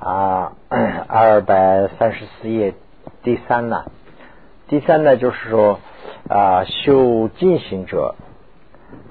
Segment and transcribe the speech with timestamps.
[0.00, 0.52] 啊，
[1.08, 2.74] 二百三十四页
[3.22, 3.86] 第三呢，
[4.68, 5.80] 第三呢就是说
[6.28, 8.14] 啊，修进行者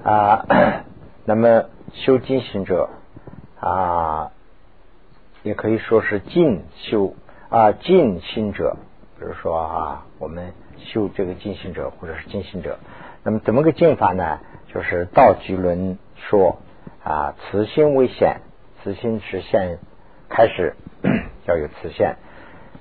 [0.02, 0.46] 啊，
[1.26, 2.88] 那么修进行者
[3.60, 4.30] 啊，
[5.42, 7.14] 也可以说是进修
[7.50, 8.76] 啊，进行者，
[9.18, 12.78] 比如说啊，我们修这个进行者或者是进行者，
[13.22, 14.38] 那么怎么个进法呢？
[14.72, 16.58] 就是道居论说
[17.02, 18.40] 啊，慈心为显，
[18.82, 19.78] 慈心是现
[20.28, 20.74] 开始
[21.46, 22.16] 要有慈现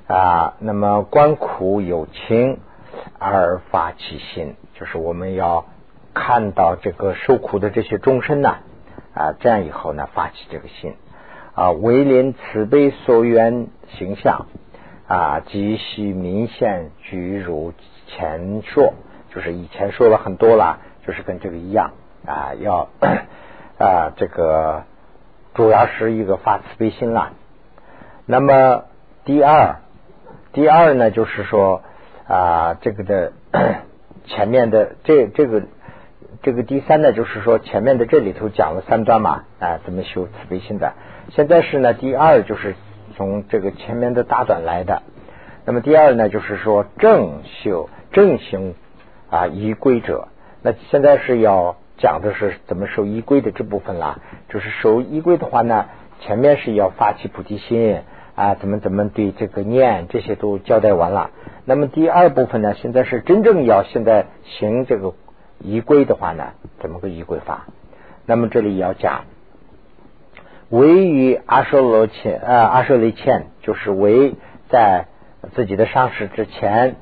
[0.08, 2.60] 啊，那么观苦有情
[3.20, 5.66] 而发其心，就是我们要
[6.14, 8.58] 看到这个受苦的这些众生呐
[9.14, 10.96] 啊，这样以后呢发起这个心
[11.54, 14.46] 啊，为临慈悲所缘形象
[15.08, 17.74] 啊，即须明显具如
[18.08, 18.94] 前说，
[19.34, 20.80] 就是以前说了很多了。
[21.08, 21.92] 就是跟这个一样
[22.26, 22.90] 啊，要
[23.80, 24.84] 啊这个
[25.58, 27.34] 主要是一个发慈悲心啦。
[28.28, 28.84] 那么
[29.26, 29.78] 第二，
[30.54, 31.82] 第二呢，就是说
[32.28, 33.34] 啊这个的
[34.26, 35.64] 前面的这这个
[36.44, 40.94] 这个第三呢，就是说前面的这里头讲了三段嘛啊，怎么修慈悲心的。
[41.32, 42.76] 现在是呢第二，就是
[43.16, 45.02] 从这个前面的大段来的。
[45.66, 48.76] 那么第二呢，就是说正修正行
[49.32, 50.28] 啊依规者。
[50.62, 55.86] 那现在是要讲的是怎么守依归的这部分了，就是守依归的话呢，
[56.20, 58.02] 前面是要发起菩提心
[58.36, 61.32] 啊，怎么怎么对这个念这些都交代完了。
[61.66, 65.14] 那么第二部分呢，现在是真正要现在行这个
[65.60, 67.66] 依归的话呢，怎么个依归法？
[68.26, 69.26] 那么这里要讲，
[70.70, 74.36] 唯于阿舍罗前啊阿舍利前，就是唯
[74.70, 75.08] 在
[75.56, 76.96] 自己的上市之前。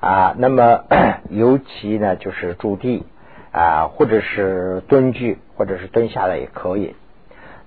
[0.00, 0.80] 啊，那么
[1.30, 3.06] 尤其呢，就是驻地
[3.52, 6.96] 啊，或者是蹲踞，或者是蹲下来也可以。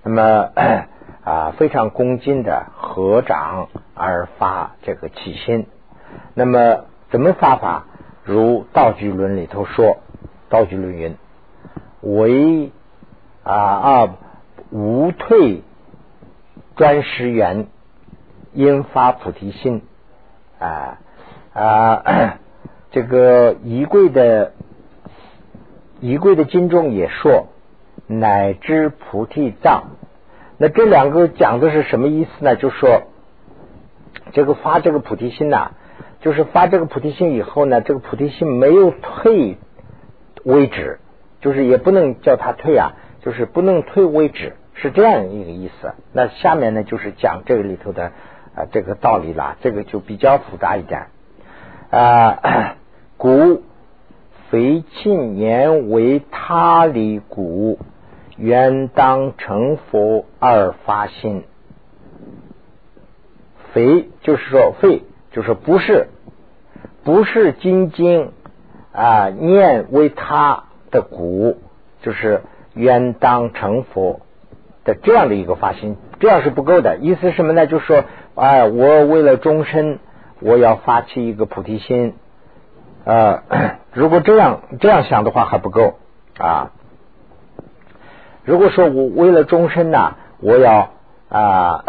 [0.02, 0.50] 那么
[1.24, 5.66] 啊，非常恭敬的合掌而发这个起心。
[6.34, 7.84] 那么怎么发法？
[8.24, 9.86] 如《道具论》里头说，
[10.48, 11.16] 《道具论》云：
[12.00, 12.72] 为
[13.44, 14.16] 啊啊
[14.70, 15.62] 无退
[16.74, 17.68] 专师缘，
[18.52, 19.82] 因发菩提心
[20.58, 20.98] 啊。
[21.52, 22.02] 啊，
[22.90, 24.52] 这个仪柜的
[26.06, 27.48] 仪柜的经中也说，
[28.06, 29.96] 乃知菩提藏。
[30.56, 32.54] 那这两个讲的是什么意思呢？
[32.54, 33.02] 就说
[34.30, 35.72] 这个发这个菩提心呐，
[36.20, 39.58] 就是发这个菩提心以后呢，这个菩提心没有退
[40.44, 41.00] 为止，
[41.40, 45.94] 就是也不能叫它退啊，就是不能退为止，是这样一个意思。
[46.12, 48.12] 那下面呢，就是讲这个里头的
[48.54, 51.08] 啊这个道理啦，这个就比较复杂一点。
[51.90, 52.76] 啊，
[53.18, 53.62] 古
[54.50, 57.78] 非庆年为他离故，
[58.36, 61.44] 愿当成佛而发心。
[63.72, 65.02] 非就是说非，
[65.32, 66.08] 就是不是，
[67.04, 68.30] 不是仅仅
[68.92, 71.58] 啊念为他的故，
[72.02, 72.42] 就是
[72.74, 74.20] 愿当成佛
[74.84, 76.96] 的这样的一个发心，这样是不够的。
[76.96, 77.66] 意思什么呢？
[77.66, 78.04] 就是说，
[78.34, 79.98] 哎，我为了终身。
[80.38, 82.12] 我要发起一个菩提心，
[83.06, 83.42] 呃，
[83.96, 85.94] 如果这样这样想的话还不够
[86.36, 86.70] 啊。
[88.44, 90.90] 如果说我为了终身呢，我要
[91.30, 91.82] 啊，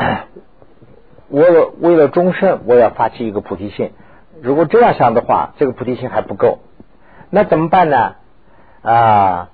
[1.27, 3.91] 我为了终身我要发起一个菩提心，
[4.41, 6.59] 如果这样想的话，这个菩提心还不够，
[7.29, 8.15] 那怎么办呢？
[8.81, 9.49] 啊，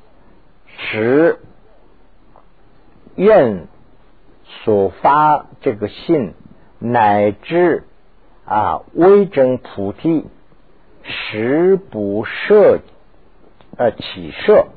[0.78, 1.40] 使
[3.16, 3.68] 愿
[4.46, 6.36] 所发这个信
[6.78, 7.86] 乃至。
[8.46, 10.28] 啊，微正菩提，
[11.03, 12.80] 十不设
[13.78, 14.68] 呃起设，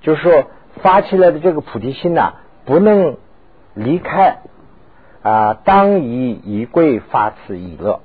[0.00, 0.46] 就是说
[0.82, 3.16] 发起来的这个菩提心呐，不能
[3.74, 4.38] 离开
[5.22, 8.00] 啊，当以一贵发此一乐。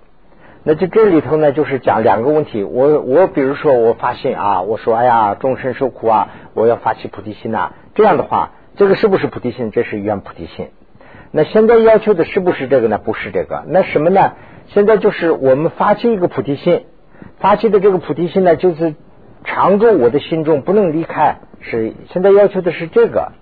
[0.63, 2.63] 那就这里头呢，就是讲两个问题。
[2.63, 7.73] 我我比如说我发心啊，我说哎呀，众生受苦啊，我要发起菩提心呐。
[7.95, 9.71] 这样的话，这个是不是菩提心？
[9.71, 10.69] 这是愿菩提心。
[11.31, 12.97] 那现在要求的是不是这个呢？
[12.97, 13.63] 不是这个。
[13.67, 14.33] 那什么呢？
[14.67, 16.85] 现在就是我们发起一个菩提心，
[17.39, 18.95] 发起的这个菩提心呢，就是
[19.43, 21.37] 常住我的心中，不能离开。
[21.61, 23.33] 是现在要求的是这个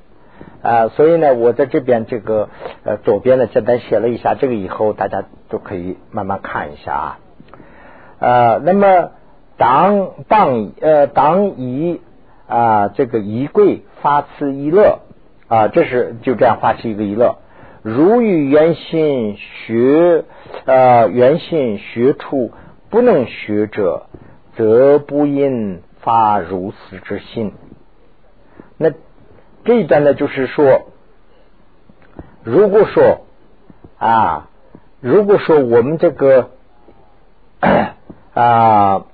[0.64, 2.50] 啊，所以呢，我在这边这个
[2.84, 7.20] 呃左边呢简单写了一下，这个以后大家都可以慢慢看一下啊。
[8.20, 9.12] 呃，那么
[9.58, 12.02] 当当呃当以
[12.48, 15.00] 啊这个一贵发此一乐
[15.48, 17.38] 啊，这是就这样发起一个一乐。
[17.84, 20.26] 如与原心学，
[20.66, 22.52] 呃，原心学处
[22.89, 24.07] 不能学者，
[24.56, 27.54] 则不应发如此之心。
[28.78, 28.92] 那
[29.66, 30.88] 这一段呢，就是说，
[32.44, 33.25] 如果说
[33.98, 34.50] 啊，
[35.01, 36.51] 如果说我们这个
[38.34, 39.06] 啊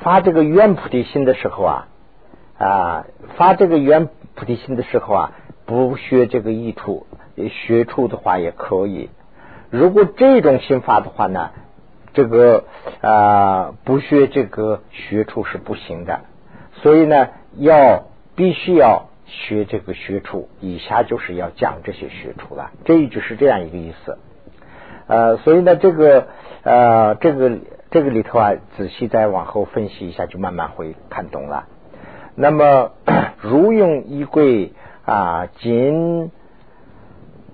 [0.00, 1.88] 发这个愿菩提心的时候啊
[2.58, 3.06] 啊
[3.36, 5.32] 发这个愿菩提心的时候啊，
[5.64, 7.06] 不学这个意处，
[7.48, 9.10] 学处的话也可以。
[9.70, 11.50] 如果这种心法的话呢，
[12.18, 12.64] 这个
[13.00, 16.22] 啊不学这个学处是不行的。
[16.82, 20.48] 所以呢，要必须要学这个学处。
[20.60, 22.72] 以下就是要讲这些学处了。
[22.84, 24.18] 这一句是这样一个意思。
[25.06, 26.26] 呃，所以呢，这个
[26.64, 27.58] 呃，这个
[27.92, 31.66] 这个里头啊，仔细再往后分析一下，就慢慢会看懂了。
[32.34, 32.90] 那么，
[33.40, 34.72] 如用衣柜
[35.04, 36.32] 啊，仅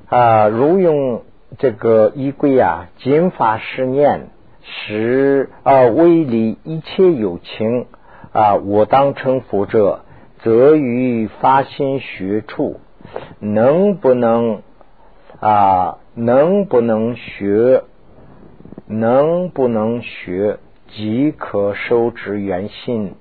[0.08, 1.22] 啊，如用
[1.58, 4.28] 这个衣柜啊，仅法十念，
[4.64, 7.87] 十啊，为离一切有情
[8.32, 10.00] 啊，我当成佛者，
[10.43, 12.81] 则于发心学处，
[13.40, 14.62] 能不能
[15.40, 15.99] 啊？
[16.14, 17.84] 能不能学？
[18.87, 20.58] 能不能学？
[20.88, 23.14] 即可收之原心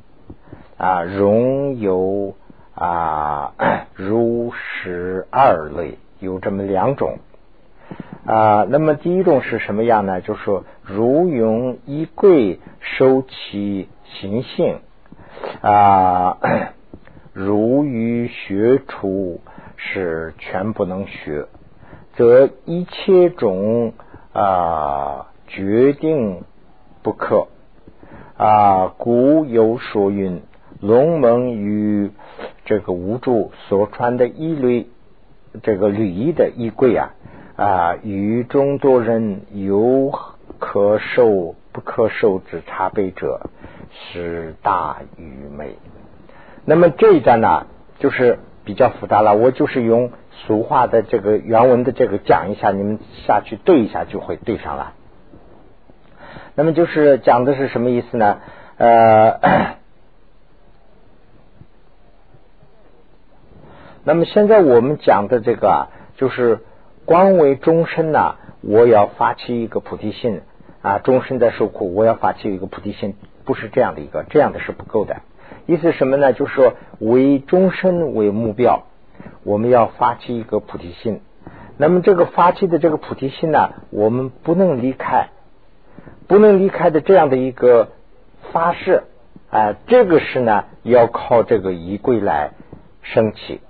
[0.78, 2.36] 啊，容有
[2.75, 3.54] 啊，
[3.96, 7.18] 如是二类，有这么两种
[8.25, 8.66] 啊。
[8.70, 10.22] 那么第一种是什么样呢？
[10.22, 14.80] 就是说，如用衣柜收其行性
[15.62, 16.38] 啊，
[17.34, 19.42] 如于学处
[19.75, 21.48] 是全不能学。
[22.16, 23.94] 则一切种
[24.34, 26.44] 啊决定
[27.02, 27.48] 不可
[28.38, 30.44] 啊，古有说云：
[30.80, 32.12] 龙门与
[32.66, 34.88] 这个无主所穿的衣类，
[35.64, 37.14] 这个履衣的衣柜啊
[37.55, 40.11] 啊，与众多人有
[40.59, 43.50] 可受不可受之差别者，
[43.91, 45.75] 是大愚昧。
[46.65, 47.67] 那么这一段呢，
[48.00, 49.35] 就是比较复杂了。
[49.35, 50.11] 我就是用。
[50.47, 52.97] 俗话的这个原文的这个讲一下，你们
[53.27, 54.94] 下去对一下就会对上了。
[56.55, 58.39] 那么就是讲的是什么意思呢？
[58.77, 59.39] 呃，
[64.03, 66.61] 那么现在我们讲的这个啊，就是
[67.05, 70.41] 光为终身呐，我要发起一个菩提心
[70.81, 73.15] 啊，终身在受苦，我要发起一个菩提心，
[73.45, 75.17] 不是这样的一个，这样的是不够的。
[75.65, 76.33] 意思什么呢？
[76.33, 78.83] 就是说为终身为目标。
[79.44, 81.21] 我们要发起一个菩提心，
[81.77, 85.29] 那么这个发起的这个菩提心呢，我们不能离开，
[86.27, 87.89] 不能离开的这样的一个
[88.51, 89.03] 发誓，
[89.50, 92.51] 啊，这个是呢要靠这个仪柜来
[93.01, 93.61] 升起。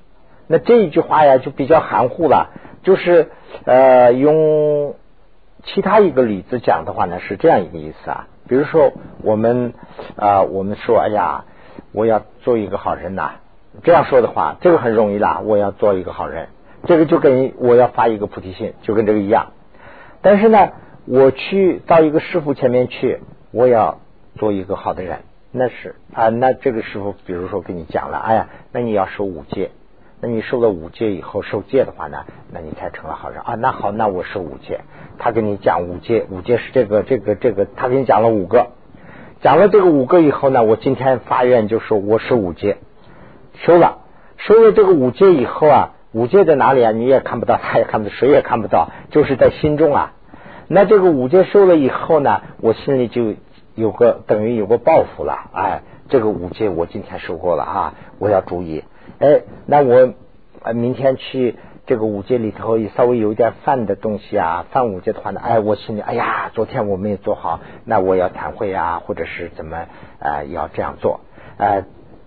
[0.48, 2.52] 那这一句话呀就比较含糊了，
[2.84, 3.32] 就是
[3.66, 4.96] 呃用
[5.64, 8.92] 其他一个例子讲的话呢是这样一个意思啊，比如说
[9.24, 9.74] 我们
[10.16, 11.46] 啊我们说哎呀
[11.92, 13.36] 我要做一个好人呐。
[13.82, 15.42] 这样说的话，这个很容易啦。
[15.44, 16.50] 我要做一个好人，
[16.86, 19.54] 这个就跟我要发一个菩提心，就跟这个一样。
[20.22, 20.70] 但是呢，
[21.08, 24.00] 我去到一个师傅前面去，我要
[24.36, 25.22] 做一个好的人，
[25.52, 29.72] 那是啊，那这个师傅比如说跟你讲了，哎呀，那你要守五戒，
[30.24, 33.56] 那你受了五戒以后受戒的话呢，那你才成了好人啊。
[33.56, 34.80] 那好，那我受五戒。
[35.18, 38.68] 他跟你讲五戒，五戒是这个这个这个，他给你讲了五个，
[39.42, 42.78] 讲了这个五个以后呢，我今天发愿就说我是五戒。
[43.66, 43.98] 收了，
[44.38, 46.92] 收了这个五戒以后啊，五戒在哪里啊？
[46.94, 50.14] 你也看不到，他也看不到，谁也看不到，就是在心中啊。
[50.70, 53.34] 那这个五戒收了以后呢，我心里就
[53.76, 58.86] 有个等于有个抱负了，哎，这个五戒我今天收过了啊，我要注意。
[59.20, 60.14] 哎，那我
[60.72, 61.56] 明天去
[61.86, 69.88] 这个五戒里头稍微有点犯的东西啊，犯五戒的话呢，哎，我心里哎呀，昨天我没有做好，那我要忏悔啊，或者是怎么
[70.20, 71.20] 呃要这样做，
[71.58, 71.84] 呃。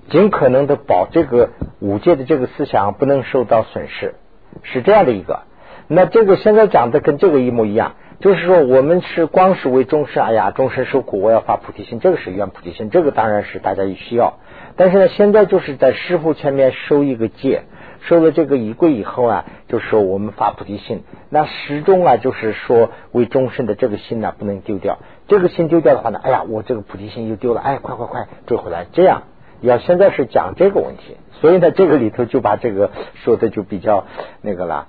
[0.08, 1.50] 尽可能的保这个
[1.80, 4.14] 五戒的这个思想不能受到损失，
[4.62, 5.40] 是这样的一个。
[5.88, 14.34] 那这个现在讲的跟这个一模一样，就是说我们是光是为终身，哎呀，终身受苦，我要发菩提心，这个是愿菩提心，这个当然是大家也需要。
[14.76, 17.62] 但是呢，现在就是在师傅前面收一个戒，
[18.08, 24.98] 收了这个仪柜以后啊，就说我们发菩提心，那始终啊，就是说为终身的这个心呢不能丢掉，
[25.28, 29.24] 这个心丢掉的话呢，哎呀，我这个菩提心又丢了，哎，快快快追回来，这样。
[29.62, 32.90] 要现在是讲这个问题，所以呢，这个里头就把这个
[33.24, 34.04] 说的就比较
[34.42, 34.86] 那个了。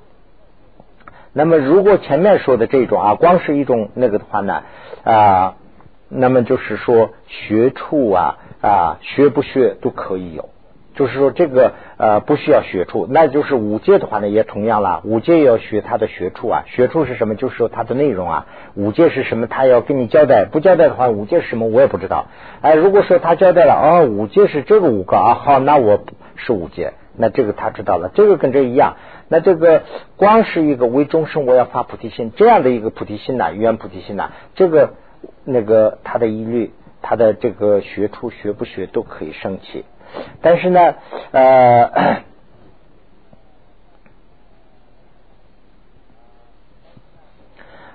[1.32, 4.64] 那么，如果前面说的这种啊，光是一种那个的话呢
[5.04, 5.56] 啊，
[6.10, 10.50] 那么就是说学处啊啊，学不学都可以有。
[10.98, 15.02] 就是说，这个呃不需要学处，那就是五戒的话呢，也同样了。
[15.06, 17.36] 五戒要学它的学处啊，学处是什么？
[17.36, 18.48] 就是说它的内容啊。
[18.74, 19.46] 五戒是什么？
[19.46, 21.68] 他要跟你交代，不交代的话，五戒是什么？
[21.68, 22.26] 我也不知道。
[22.62, 26.04] 哎，如果说他交代了，哦，五戒是这个五个啊，好，那我
[26.36, 28.96] 是五戒，那这个他知道了，这个跟这一样。
[29.30, 29.84] 那这个
[30.16, 34.94] 光是一个为众生，我要发菩提心，这样的一个菩提心呐，圆菩提心呐，这个
[35.44, 36.72] 那个他的疑虑，
[37.04, 39.86] 他的这个学处学不学都可以升起。
[40.42, 40.96] 但是呢，
[41.32, 42.24] 呃。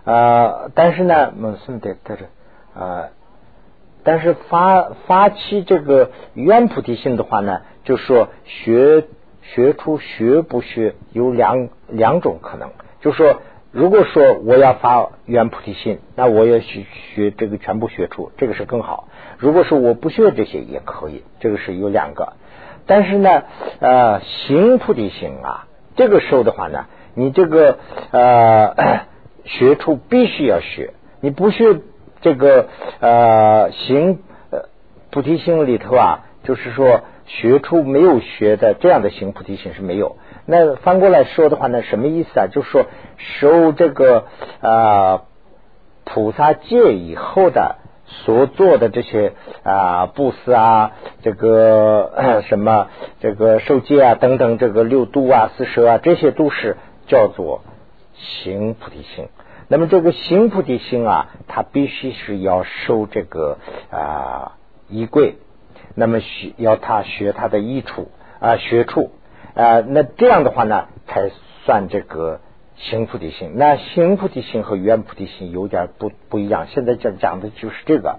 [0.04, 2.26] 呃，但是呢，我们得在这
[2.74, 3.10] 啊，
[4.02, 9.06] 但是发发起这个愿菩提心的话呢，就说学
[9.42, 13.42] 学出学不学有两两种可能，就说
[13.72, 19.08] 如果说我要发圆菩提心，那我要学学这个全部学出，这个是更好。
[19.38, 22.34] 如果说我不学这些也可以，这个是有两个。
[22.86, 23.42] 但是呢，
[23.80, 27.78] 呃，行菩提心啊，这个时候的话呢，你这个
[28.12, 29.02] 呃。
[29.44, 31.80] 学出必须要学，你不学
[32.20, 32.68] 这个
[33.00, 34.20] 呃行
[35.10, 40.16] 菩提心里头啊，就是说学出没有学的这样的行菩提心是没有。
[40.46, 42.46] 那翻过来说的话呢，什么意思啊？
[42.50, 44.26] 就是说受这个
[44.60, 45.22] 啊
[46.04, 49.32] 菩萨戒以后的所做的这些
[49.62, 52.88] 啊布施啊，这个 什么
[53.20, 57.62] 这个受戒啊等等，这个六度啊四摄啊，这些都是叫做。
[58.14, 59.28] 行菩提心，
[59.68, 63.58] 那么这个行菩提心啊，它必须是要受这个
[63.90, 64.52] 啊
[64.88, 65.38] 衣柜，
[65.96, 69.10] 那么学要他学他的衣处啊学处
[69.54, 71.30] 啊，那这样的话呢，才
[71.64, 72.40] 算这个
[72.76, 73.52] 行菩提心。
[73.54, 76.66] 那行菩提心和圆菩提心有点不不一样。
[76.68, 78.18] 现在讲讲的就是这个。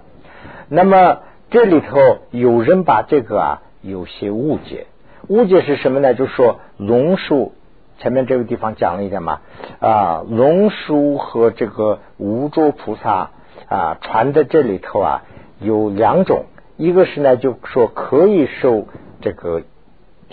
[0.68, 4.86] 那么这里头有人把这个啊有些误解，
[5.28, 6.14] 误解是什么呢？
[6.14, 7.52] 就是说龙树。
[8.00, 9.40] 前面这个地方讲了一点嘛
[9.78, 13.30] 啊，龙树和这个无著菩萨
[13.68, 15.22] 啊传的这里头啊
[15.60, 18.88] 有两种，一个是呢就说可以受
[19.20, 19.62] 这个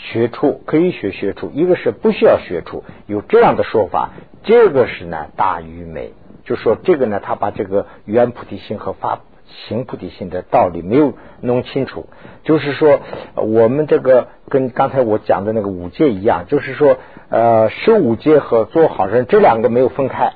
[0.01, 4.10] 学处，可以学学处；一个是不需要学处，有这样的说法。
[4.43, 9.20] 这个是呢大愚昧，就说这个呢他把这个圆菩提心和发。
[9.67, 12.08] 行菩提心的道理没有弄清楚，
[12.46, 13.01] 就是说
[13.36, 16.96] 我们这个跟刚才我讲的那个五戒一样，就是说
[17.29, 20.31] 呃，十五戒和做好人这两个没有分开。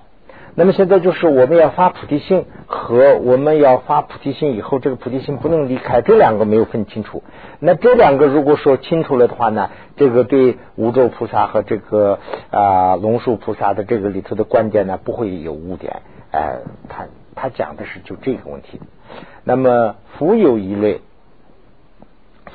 [0.53, 7.23] 那么现在就是我们要发菩提心和我们要发菩提心以后，这个菩提心不能离开，这两个没有分清楚。
[7.59, 12.19] 那这两个如果说清楚了的话呢，这个对无咒菩萨和这个
[12.51, 16.01] 啊龙树菩萨的这个里头的观点呢，不会有污点。
[16.31, 16.57] 哎，
[16.89, 17.05] 他
[17.35, 18.81] 他讲的是就这个问题。
[19.43, 21.01] 那么，福有一类，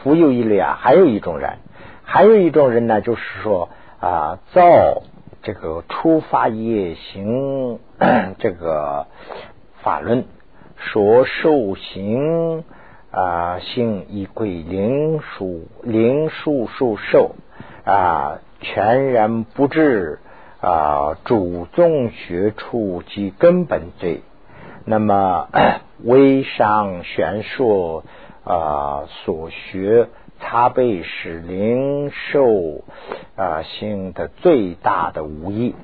[0.02, 1.58] 福有一类啊，还有一种人，
[2.02, 3.68] 还有一种人呢，就是说
[4.00, 5.02] 啊，造
[5.42, 7.78] 这个出发业行
[8.38, 9.06] 这个
[9.82, 10.24] 法论，
[10.76, 12.64] 说受行
[13.10, 17.34] 啊行以归灵属灵属属受
[17.84, 20.18] 啊，全然不知
[20.60, 24.22] 啊主宗学处及根本罪。
[24.84, 25.48] 那么，
[26.04, 28.04] 微商玄说
[28.44, 30.08] 啊，所学
[30.38, 32.84] 擦背是灵受
[33.36, 35.74] 啊性的最大的无益，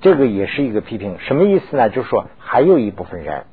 [0.00, 1.16] 这个也是一个批评。
[1.20, 1.88] 什么意思呢？
[1.90, 3.44] 就是说，还有一部分人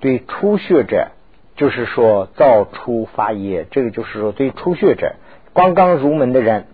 [0.00, 1.08] 对初学者，
[1.56, 5.14] 就是说造初发业，这个就是说对初学者
[5.52, 6.66] 刚刚入门的人，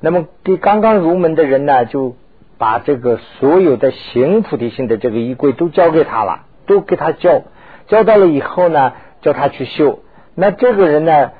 [0.00, 2.16] 那么对刚刚入门的人呢，就
[2.58, 6.44] 把这个所有的行菩提心的这个衣柜都交给他了。
[6.68, 7.44] 都给他教，
[7.86, 8.92] 教到了以后呢，
[9.22, 10.00] 叫他去修。
[10.34, 11.30] 那这个人呢，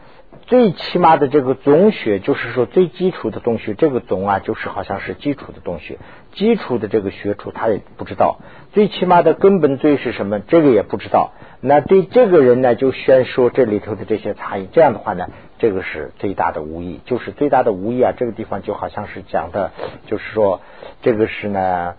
[0.47, 5.99] 最起码的这个总学，就是说最基础的东西，这个总啊，就是好像是基础的东西，
[6.33, 8.39] 基础的这个学处他也不知道。
[8.73, 11.33] 最起码的根本罪是什么，这个也不知道。
[11.61, 14.69] 那对这个人呢，就宣说这里头的这些差异。
[14.73, 18.13] 这样的话呢，这个是最大的无益，就是最大的无益啊。
[18.17, 19.73] 这个地方就好像是讲的，
[20.07, 20.61] 就是说
[21.03, 21.95] 这个是呢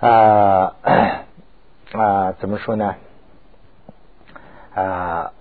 [0.00, 0.74] 啊。
[1.92, 2.94] 啊， 怎么说呢？
[4.74, 5.32] 啊，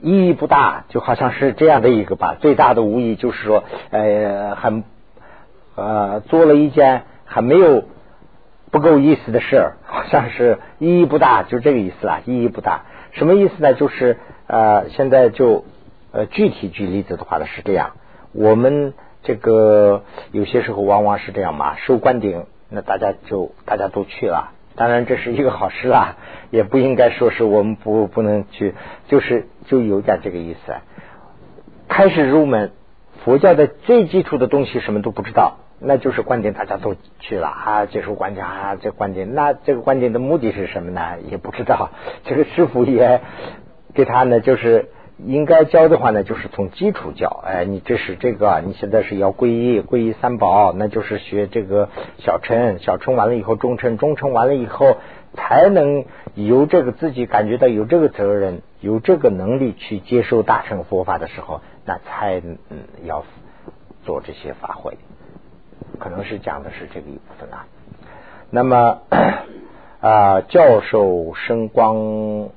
[0.00, 2.36] 意义不大，就好像是这样的一个吧。
[2.40, 4.84] 最大的无疑就是说，呃，很
[5.74, 7.84] 呃，做了一件还没有
[8.70, 12.82] 不够意思的事，好像是意义不大，就这个意思啊，意义不大。
[13.12, 13.74] 什么意思呢？
[13.74, 15.64] 就是呃，现在就
[16.12, 17.92] 呃，具体举例子的话呢是这样。
[18.32, 24.52] 我们这个有些时候往往是这样嘛，收官顶，那大家就大家都去了。
[24.76, 26.16] 当然这是一个好事啦，
[26.50, 28.74] 也不应该说是我们不不能去，
[29.08, 30.74] 就是就有点这个意思。
[31.88, 32.70] 开始入门
[33.24, 41.16] 佛教的最基础的东西什么都不知道，那就是观点大家都去了啊，接受观点啊，这观点那这个观点的目的是什么呢？
[41.30, 41.90] 也不知道。
[42.24, 43.20] 这个师傅也
[43.94, 47.42] 给他呢，就是应该教的话呢，就是从基础教。
[47.46, 54.96] 哎，你这是这个，你现在是要皈依，皈依三宝，那就是学这个小乘，小乘完了以后中乘，中乘完了以后，
[55.34, 63.24] 才能由这个自己感觉到有这个责任，有这个能力去接受大乘佛法的时候，那才嗯要
[64.04, 64.98] 做这些法会。
[65.98, 67.66] 可能是讲的是这个一部分啊。
[68.50, 69.02] 那么
[70.00, 72.50] 啊，教授声光。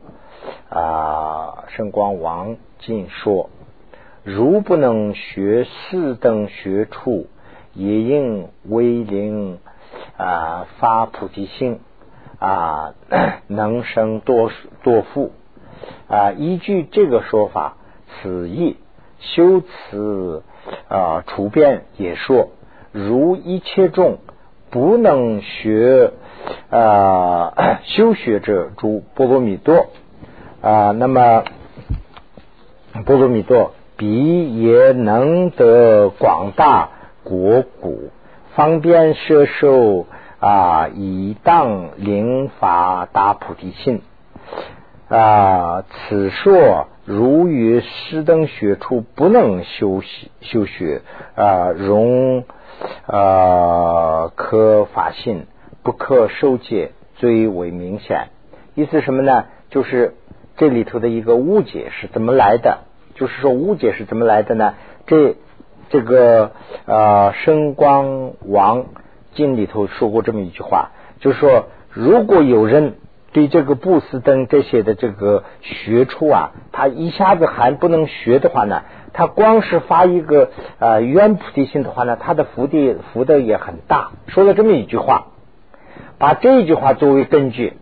[0.69, 3.49] 啊，圣光王进说：
[4.23, 7.27] 如不能学四等学处，
[7.73, 9.59] 也应为灵
[10.17, 11.79] 啊发菩提心
[12.39, 12.95] 啊，
[13.47, 14.49] 能生多
[14.81, 15.31] 多福
[16.07, 16.31] 啊。
[16.31, 17.77] 依据这个说法，
[18.07, 18.77] 此意
[19.23, 20.43] 修辞
[20.87, 22.49] 啊，处变也说：
[22.91, 24.19] 如一切众
[24.69, 26.11] 不能学
[26.69, 29.87] 啊， 修学者诸波罗蜜多。
[30.61, 31.43] 啊，那么
[33.05, 36.89] 波罗蜜多彼也能得广大
[37.23, 38.11] 国土，
[38.55, 40.05] 方便摄受
[40.39, 44.01] 啊，以当灵法大菩提心
[45.09, 45.83] 啊。
[45.89, 51.01] 此说如于师等学处不能修习修学
[51.35, 52.45] 啊，容
[53.05, 55.45] 啊可法性
[55.83, 58.27] 不可受戒，最为明显。
[58.75, 59.45] 意思什么呢？
[59.69, 60.15] 就是。
[60.55, 62.81] 这里头的一个误解是怎么来的？
[63.15, 64.75] 就是说误解是怎么来的呢？
[65.07, 65.35] 这
[65.89, 66.51] 这个
[66.85, 68.85] 呃，声光王
[69.33, 72.97] 经里头说过这么一句话，就是说，如果有人
[73.33, 84.11] 对这个布斯登这些的这个学处啊，他一下子还不能学的话呢，他光是发一个呃愿菩提心的话呢，他的福地福德也很大。
[84.27, 85.27] 说了这么一句话，
[86.17, 87.73] 把这一句话作为根据。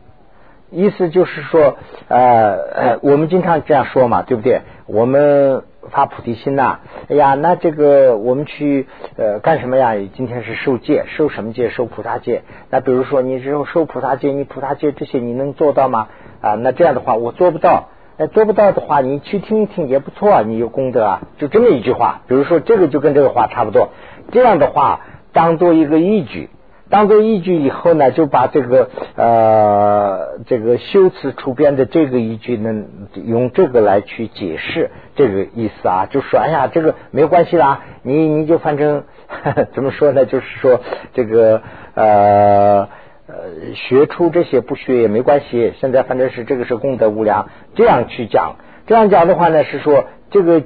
[0.74, 1.76] 意思就是说，
[2.08, 4.62] 呃，我们经常这样说嘛，对不对？
[4.86, 9.96] 我们发菩提心呐，哎呀，那这个我们去呃干什么呀？
[10.16, 11.70] 今天是受戒，受什么戒？
[11.70, 12.44] 受菩萨戒。
[12.70, 16.08] 那比如说，你只有受菩萨戒，你菩萨戒这些你能做到吗？
[16.42, 17.90] 啊，那这样的话我做不到。
[18.18, 21.22] 那做不到的话，你去听一听也不错，你有功德啊。
[21.38, 23.90] 就这么一句话，比如说这个就跟这个话差不多。
[24.32, 25.02] 这样的话，
[25.34, 26.50] 当做一个依据。
[26.92, 32.84] 当做依据以后呢，就把这个呃这个修辞出边的这个依据呢，
[33.26, 39.06] 用这个来去解释这个意思啊，就说哎呀，这个没有关系啦，你你就反正
[39.74, 40.82] 怎么说呢，就是说
[41.14, 41.62] 这个
[41.96, 42.90] 呃
[43.26, 43.36] 呃
[43.74, 50.62] 学出这些不学也没关系，现在反正是这个是功德无量，这样去讲，这样讲的话呢，是说这个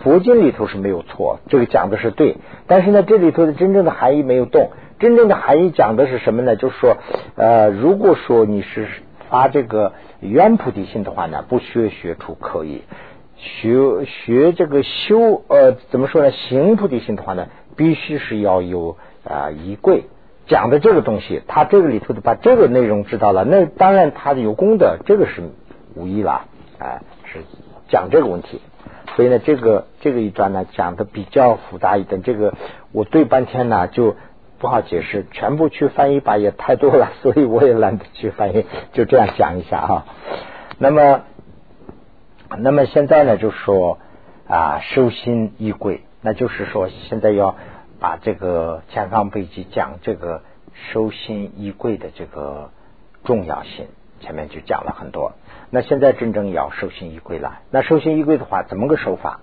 [0.00, 4.70] 佛经里头是没有错，这个讲的是对，但是呢，这里头的真正的含义没有动。
[5.00, 6.56] 真正的含义讲的是什么呢？
[6.56, 6.98] 就是说，
[7.34, 8.86] 呃，如果说你是
[9.30, 12.82] 发这个愿菩提心的话呢，不学学出可以；
[13.34, 16.30] 学学这个修呃，怎么说呢？
[16.30, 20.04] 行菩提心的话呢，必须是要有啊仪柜
[20.46, 21.40] 讲的这个东西。
[21.48, 25.40] 他这个里头的把这个内容知道了，那当然他有功德，这个是
[25.94, 26.42] 无疑了，
[26.78, 27.38] 哎，是
[27.88, 28.60] 讲这个问题。
[29.16, 32.22] 所以呢，这个这个一段呢讲的比较复杂一点。
[32.22, 32.52] 这个
[32.92, 34.14] 我对半天呢就。
[34.60, 40.04] 不好解释，全部去翻译吧也太多了， 所以我也懒得去翻译，就这样讲一下哈。
[40.78, 41.22] 那么，
[42.58, 43.98] 那么现在呢，就说
[44.46, 47.56] 啊，收心衣柜，那就是说现在要
[47.98, 50.42] 把这个前方背记讲这个
[50.92, 52.70] 收心衣柜的这个
[53.24, 53.86] 重要性，
[54.20, 55.32] 前面就讲了很多。
[55.70, 59.40] 那现在真正要收心衣柜了，那收心衣柜的话，怎么个收法？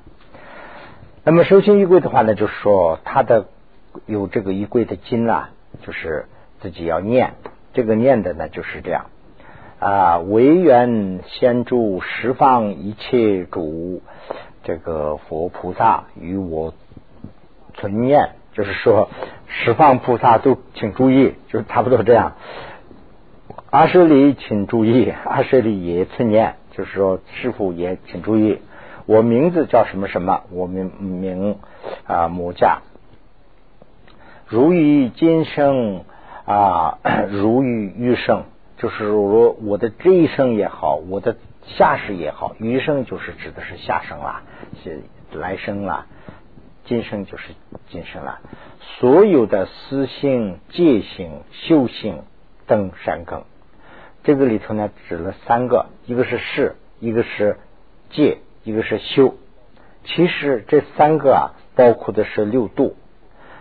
[1.23, 3.47] 那么收心衣柜的话呢，就是说它的。
[4.05, 5.49] 有这个一柜的经啊，
[5.81, 6.25] 就是
[6.59, 7.33] 自己要念，
[7.73, 9.05] 这个念的呢就是这样
[9.79, 14.01] 啊，唯愿先住十方一切主，
[14.63, 16.73] 这个佛菩萨与我
[17.75, 19.09] 存念，就是说
[19.47, 22.33] 十方菩萨都请注意，就是差不多这样。
[23.69, 28.59] 阿舍利请注意，阿舍利也存念，就是说师傅也请注意，
[29.05, 31.57] 我名字叫什么什么，我名名
[32.05, 32.81] 啊摩驾。
[34.49, 36.05] 如于今生
[36.45, 38.45] 啊， 如于余生，
[38.77, 44.43] 就是说我的这一生也好，我的下世也好，余生就是指的是下生啦，
[44.81, 46.05] 是来生啦，
[46.85, 47.49] 今生就是
[47.89, 48.39] 今生啦。
[48.79, 52.23] 所有的私性、戒性、修行
[52.67, 53.41] 等善根，
[54.23, 57.57] 这个里头呢，指了三个，一个是事，一个是
[58.11, 59.35] 戒，一个是修。
[60.05, 61.43] 其实这三个啊，
[61.75, 62.95] 包括的是六度。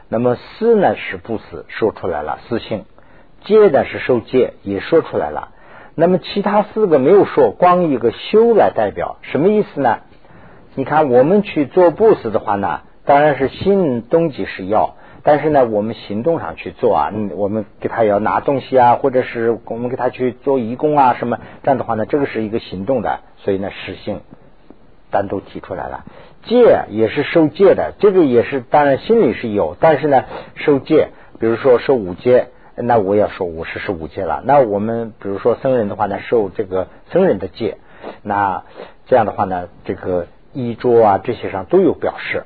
[0.08, 2.80] 那么思呢是不思说出来了，思性；
[3.44, 5.48] 戒呢是受戒，也说出来了。
[5.96, 9.98] 那么其他四个没有说，光一个修来代表，什么意思呢？
[10.74, 24.20] 你看我们去做布施的话呢，当然是心东西是要，但是呢，我们行动上去做啊，我们给他要拿东西啊，或者是我们给他去做义工啊什么，这样的话呢，这个是一个行动的，所以呢，实性
[25.10, 26.04] 单独提出来了。
[26.46, 34.42] 戒也是受戒的，这个也是当然心里是有，但是呢，受戒，比如说受五戒，那我要说五十是五戒了。
[34.44, 37.78] 那我们比如说僧人的话呢，受这个僧人的戒，
[38.22, 38.64] 那
[39.06, 42.44] 这样的话呢，这个衣着啊这些上都有表示。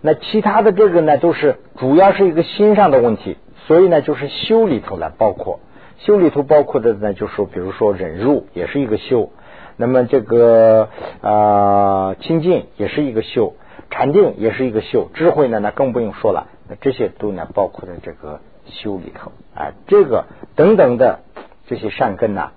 [0.00, 5.60] 那其他的这个呢，都是主要是一个心上的问题，所以呢，就是修里头来包括，
[5.98, 9.30] 修里头包括的呢，就是，比如说忍辱也是一个修。
[9.76, 10.88] 那么这个
[11.20, 13.54] 啊清净也是一个修，
[13.90, 21.20] 禅定也是一个修，智慧呢那更不用说了，那这些都呢包括在这个修里头啊，这个等等的
[21.66, 22.52] 这些善根呐，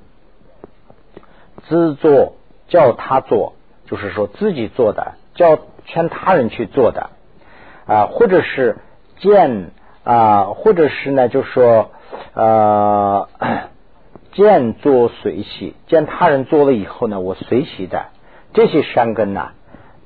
[1.68, 2.36] 自做
[2.68, 3.54] 叫他做，
[3.86, 7.10] 就是说自己做的，叫劝他人去做的
[7.88, 8.78] 啊，或者是
[9.18, 9.72] 见
[10.04, 11.90] 啊，或者是呢就说
[12.34, 13.28] 呃。
[14.38, 18.10] 见作随喜，见他人做了以后呢，我随喜的
[18.54, 19.54] 这些善根呐，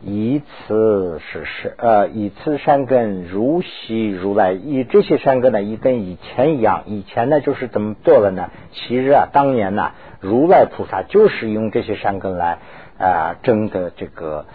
[0.02, 6.84] 以此是是呃，以此善根如昔如来，以这些善根呢，一跟以前一样。
[6.86, 8.52] 以前呢，就是怎么做的呢？
[8.72, 9.92] 其实啊，当年呢，
[10.22, 12.60] 如来菩萨就是用这些善根来
[12.98, 14.46] 啊，证的这个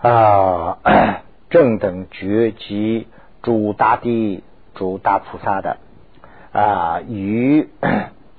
[0.00, 0.78] 啊，
[1.50, 3.06] 正等觉及
[3.42, 4.42] 诸大地
[4.74, 5.76] 诸大菩萨的
[6.52, 7.68] 啊，与。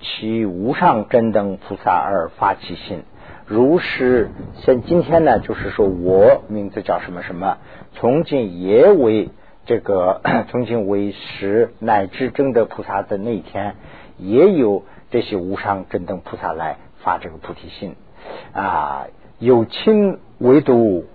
[0.04, 3.04] 其无上真等菩萨而发起心，
[3.46, 7.58] 如是像今天呢，就是说我名字叫什么什么，
[7.94, 9.30] 从今也为
[9.66, 13.76] 这个，从今为十乃至真德菩萨的那一天，
[14.18, 17.96] 也有这些无上真等菩萨来发这个菩提心
[18.54, 19.08] 啊，
[19.40, 21.06] 有亲唯独，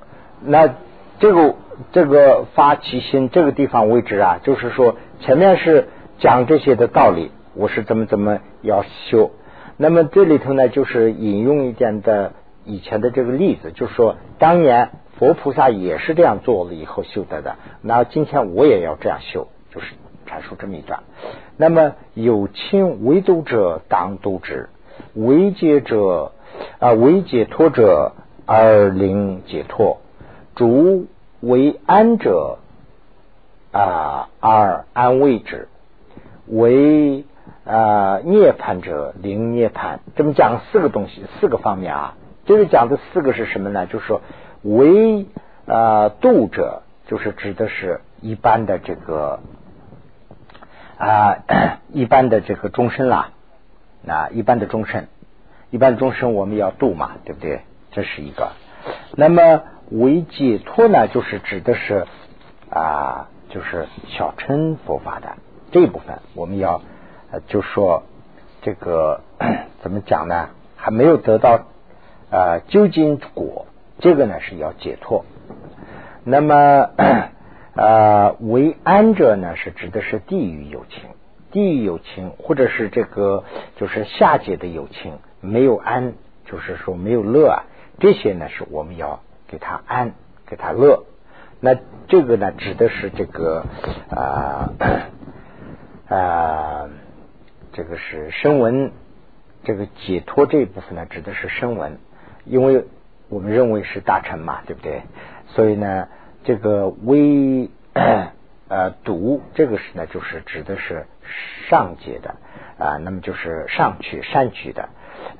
[0.42, 0.74] 那
[1.20, 1.55] 这个
[1.92, 7.31] 这个发起心这个地方为止啊，就是说前面是讲这些的道理。
[7.59, 9.33] 我是怎么怎么要修？
[9.77, 12.33] 那么这里头呢，就是引用一点的
[12.64, 17.57] 以前的这个例子，就是说当年佛菩萨也是这样做了以后修得的。
[17.83, 19.94] 那今天我也要这样修，就是
[20.25, 21.03] 阐述这么一段。
[21.57, 24.68] 那么有亲为度者当度之，
[25.14, 26.31] 为解者
[26.79, 28.12] 啊为解脱者
[28.47, 29.99] 而令解脱，
[30.55, 31.09] 主
[31.40, 32.59] 为安者
[33.73, 35.66] 啊而安慰之，
[36.47, 37.25] 为。
[37.68, 42.14] 啊，涅槃者灵涅槃，这么讲四个东西，四个方面啊。
[42.46, 43.85] 这个讲的四个是什么呢？
[43.85, 44.22] 就是说，
[44.62, 45.26] 为
[45.66, 49.40] 啊度者，就是指的是一般的这个
[50.96, 51.44] 啊
[51.92, 53.33] 一般的这个终身啦，
[54.07, 55.09] 啊一般的终身，
[55.68, 57.61] 一般的终身我们要度嘛，对不对？
[57.92, 58.52] 这是一个。
[59.14, 62.07] 那么为解脱呢，就是指的是
[62.70, 65.37] 啊，就是小乘佛法的
[65.70, 66.81] 这一部分，我们要。
[67.47, 68.05] 就说
[68.62, 69.21] 这个
[69.83, 70.51] 怎么讲呢？
[70.81, 71.67] 还没有得到
[72.31, 73.67] 呃究竟果，
[73.99, 75.25] 这个呢是要解脱。
[76.25, 76.91] 那么
[77.75, 81.11] 呃为安者呢，是指的是地狱有情，
[81.51, 83.45] 地狱有情，或者是这个
[83.77, 86.14] 就是下界的有情，没有安，
[86.45, 87.64] 就是说没有乐啊。
[87.99, 90.12] 这些呢是我们要给他安，
[90.47, 91.05] 给他乐。
[91.61, 93.64] 那这个呢指的是这个
[94.11, 94.71] 啊
[96.09, 96.88] 啊。
[97.79, 98.91] 这个是声闻，
[99.62, 102.01] 这个解脱这一部分呢，指的是声闻，
[102.45, 102.87] 因为
[103.29, 105.03] 我们认为是大乘嘛，对不对？
[105.51, 106.09] 所以呢，
[106.43, 107.71] 这个微
[108.67, 111.07] 呃读这个是呢，就是指的是
[111.71, 112.35] 上界的
[112.85, 114.88] 啊，那么就是上去善去的。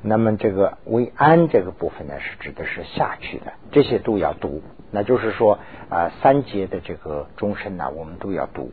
[0.03, 4.63] 那么这个微安这个部分呢，是指的是下去的，这些都要读。
[4.93, 8.71] 那就是说啊，三界的这个终身呢，我们都要读。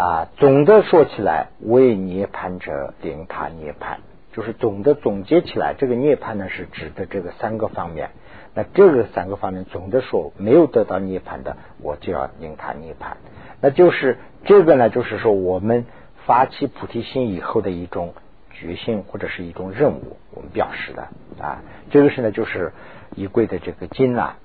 [0.00, 3.98] 啊，总的说起来，为涅盘者令他涅盘，
[4.32, 8.08] 就是总的总结起来，这个涅盘呢是指的这个三个方面。
[8.54, 13.18] 那这个三个方面，总的说没有得到涅盘的，我就要令他涅盘。
[13.60, 15.84] 那就是这个呢，就是说我们
[16.24, 18.14] 发起菩提心以后的一种
[18.52, 21.08] 决心或者是一种任务，我们表示的
[21.38, 21.60] 啊。
[21.90, 22.72] 这个是呢，就是
[23.14, 24.38] 一柜的这个经啊，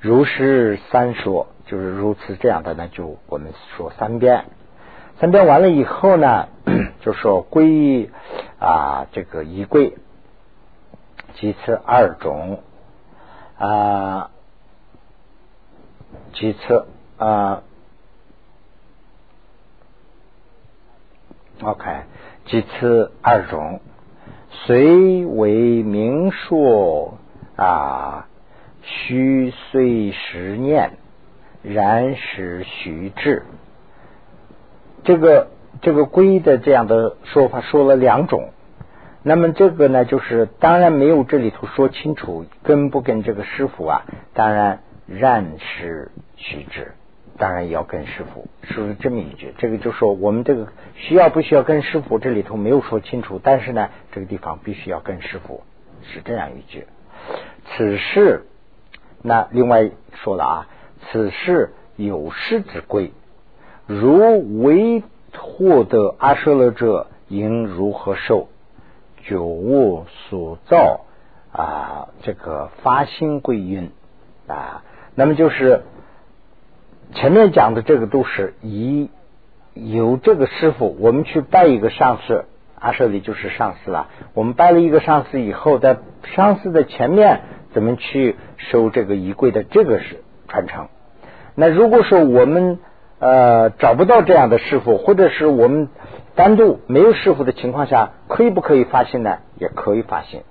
[0.00, 4.46] 如是三说，就是如此这样的呢，就我们说三遍。
[5.20, 6.48] 三遍完了以后呢，
[7.04, 8.08] 就说归
[8.58, 9.98] 啊，这个一归，
[11.34, 12.62] 其次二种
[13.58, 14.30] 啊，
[16.32, 16.86] 其次
[17.18, 17.62] 啊
[21.62, 21.84] ，OK，
[22.46, 23.80] 其次二种，
[24.50, 27.18] 虽为明说
[27.56, 28.26] 啊，
[28.80, 30.92] 虚岁十念，
[31.62, 33.44] 然使虚智。
[35.04, 35.48] 这个
[35.82, 38.50] 这个归的这样的说法说了两种。
[39.22, 44.06] 那么这个呢，就是当然没有这里头说清楚跟不跟这个师傅啊？
[44.32, 46.92] 当然然是虚智，
[47.36, 49.52] 当然也要跟师傅，是不是这么一句。
[49.58, 52.18] 这个就说我们这个需要不需要跟师傅？
[52.18, 55.64] 这里头没有说清楚，但是呢，这个地方必须要跟师傅，
[56.02, 56.86] 是这样一句。
[57.66, 58.46] 此事，
[59.22, 60.68] 那另外说了啊，
[61.10, 63.12] 此事有师之规，
[63.90, 65.02] 如为
[65.36, 68.46] 获得阿舍勒者，应如何受？
[69.26, 71.00] 九物所造
[71.52, 73.90] 啊，这个发心归因
[74.46, 74.84] 啊，
[75.16, 75.82] 那么就是
[77.14, 79.10] 前面讲的这个都是以
[79.74, 82.44] 由这个师傅，我们去拜一个上师，
[82.78, 84.06] 阿舍里就是上师了。
[84.34, 85.98] 我们拜了一个上师以后，在
[86.34, 87.40] 上师的前面
[87.72, 90.86] 怎么去收这个仪柜的，这个是传承。
[91.56, 92.78] 那如果说我们
[93.20, 95.88] 呃找不到这样的师傅，或者是我们。
[96.36, 99.40] 单独没有师傅的情况下，可以不可以发心呢？
[99.58, 100.42] 也可以发心。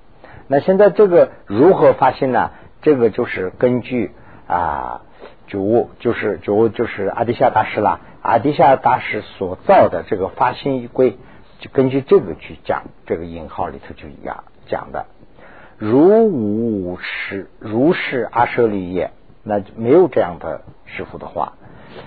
[0.47, 2.51] 那现在这个如何发心呢？
[2.83, 4.11] 这个就是根据
[4.45, 5.01] 啊
[5.47, 11.17] 九物，就是九物就是阿底夏大师啦，阿底夏大师所造的这个发心仪规，
[11.59, 12.83] 就根据这个去讲。
[13.07, 15.05] 这个引号里头就一样讲的。
[15.77, 19.11] 如无是，如是阿舍利耶，
[19.43, 21.53] 那就没有这样的师傅的话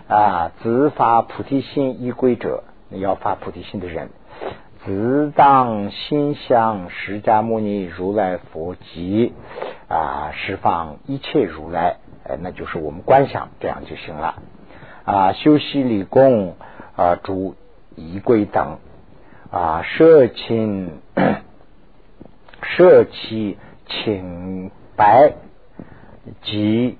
[0.08, 2.64] 啊，自发菩提心依归者。
[2.94, 4.10] 要发菩提心的人，
[4.84, 9.32] 自当心向释迦牟尼如来佛及
[9.88, 14.42] 啊，释放一切如来，呃，那就是我们观想这样就行了
[15.06, 15.32] 啊。
[15.32, 16.54] 修习理功
[16.96, 17.54] 啊，诸
[17.96, 18.76] 仪轨等
[19.50, 21.00] 啊，舍亲
[22.62, 25.32] 舍弃清白
[26.42, 26.98] 及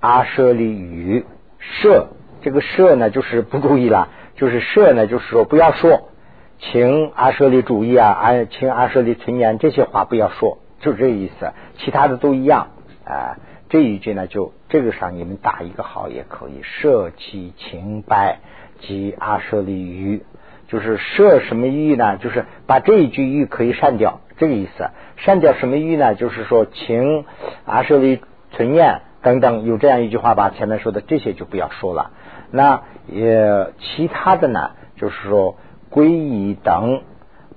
[0.00, 1.24] 阿舍利语
[1.62, 2.08] 舍，
[2.42, 4.08] 这个舍呢，就是不注意了。
[4.34, 6.08] 就是舍呢，就是说不要说，
[6.58, 12.68] 请阿舍利主义啊，阿请阿舍利存念这些话不要说，就这意思，其他的都一样
[13.04, 13.36] 啊。
[13.68, 18.40] 这一句呢，就这个上你们打一个好也可以，舍弃清白
[18.80, 20.24] 及阿舍利于，
[20.66, 22.16] 就是舍什么欲呢？
[22.16, 24.90] 就是把这一句欲可以删掉，这个意思。
[25.16, 26.14] 删掉什么欲呢？
[26.14, 27.24] 就是说请
[27.64, 28.20] 阿舍利
[28.50, 32.10] 存念等等，有这样一句话，吧前面说的这些就不要说了。
[32.50, 35.56] 那也其他的呢，就是说
[35.90, 37.02] 归依等，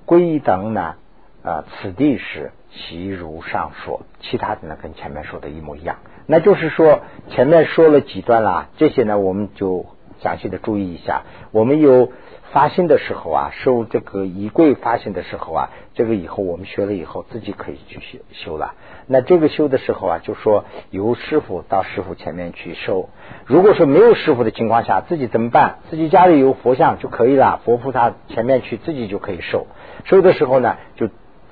[0.04, 0.94] 归依等呢，
[1.42, 5.96] 啊，此地是其如上说，其他的呢跟前面说的一模一样。
[6.26, 7.00] 那就是说
[7.30, 9.86] 前面说了几段啦，这些呢我们就
[10.20, 11.22] 详细的注意一下。
[11.52, 12.12] 我们有
[12.52, 18.74] 发心的时候啊，受这个仪柜发心的时候啊，这个以后我们学了以后自己可以去修修了。
[19.06, 23.08] 那这个修的时候啊，就说由师傅到师傅前面去收。
[23.44, 25.78] 如果说没有师傅的情况下，自己怎么办？
[25.90, 29.66] 自己家里有佛像就可以了，佛菩萨前面去自己就可以收。
[30.04, 31.08] 收的时候呢，就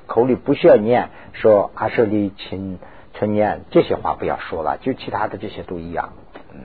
[0.07, 2.79] 口里不需要念说阿舍利勤
[3.15, 6.13] 存念这些话不要说了，就其他的这些都一样，
[6.53, 6.61] 嗯，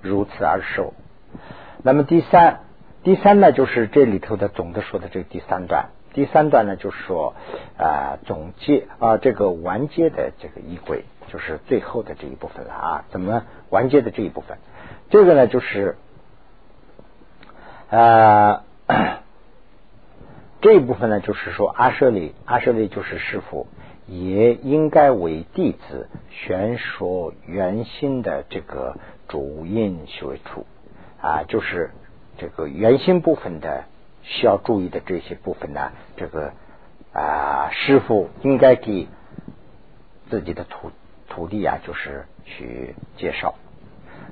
[0.00, 0.94] 如此而收。
[1.84, 2.60] 那么第三，
[3.02, 5.90] 第三呢，就是这里头的总的说的这个第三段。
[6.14, 7.34] 第三段呢，就是说
[7.76, 13.04] 啊，总结啊，这个完结的这个衣柜，就是最后的这一部分了啊。
[13.10, 14.58] 怎么完结的这一部分？
[15.10, 15.96] 这个呢，就是
[17.90, 18.62] 啊，
[20.60, 23.66] 这一部分呢，就是说阿舍利，阿舍利就是师傅，
[24.06, 28.96] 也应该为弟子宣说圆心的这个
[29.28, 30.66] 主因学处
[31.22, 31.92] 啊，就是
[32.36, 33.84] 这个圆心部分的。
[34.24, 36.52] 需要注意的这些部分呢，这个
[37.12, 39.08] 啊，师傅应该给
[40.30, 40.92] 自己的徒
[41.28, 43.56] 徒弟啊，就是去介绍。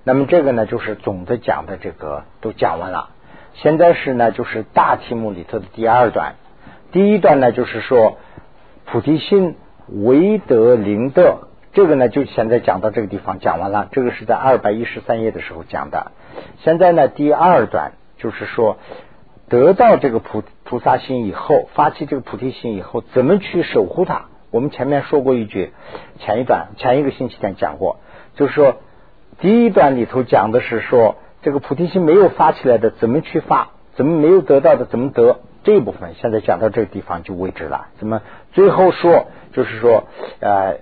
[0.04, 3.10] 那么这个呢，就是总的讲的这个都讲完了。
[3.54, 6.36] 现在是呢，就是大题目里头的第二段。
[6.92, 8.18] 第一段呢，就是说
[8.84, 9.56] 菩提心
[9.88, 13.88] 唯德灵德，这个呢，就现在讲到这个地方讲完了。
[13.92, 16.12] 这个是在二百一十三页的时候讲的。
[16.62, 18.76] 现在呢，第二段就是说。
[19.48, 24.26] 得到这个菩菩萨心以后，发起这个菩提心以后，怎么去守护它？
[24.52, 25.72] 我们前面说过一句，
[26.20, 27.96] 前一段前一个星期天讲过，
[28.36, 28.76] 就是说
[29.40, 33.70] 第一段里头讲的是说，这个菩提心没有发起来的，怎么去发？
[33.96, 35.40] 怎么没有得到的，怎么得？
[35.64, 37.88] 这一部分现在讲到这个地方就为止了。
[37.98, 40.04] 怎么最后说，就是说
[40.38, 40.76] 呃，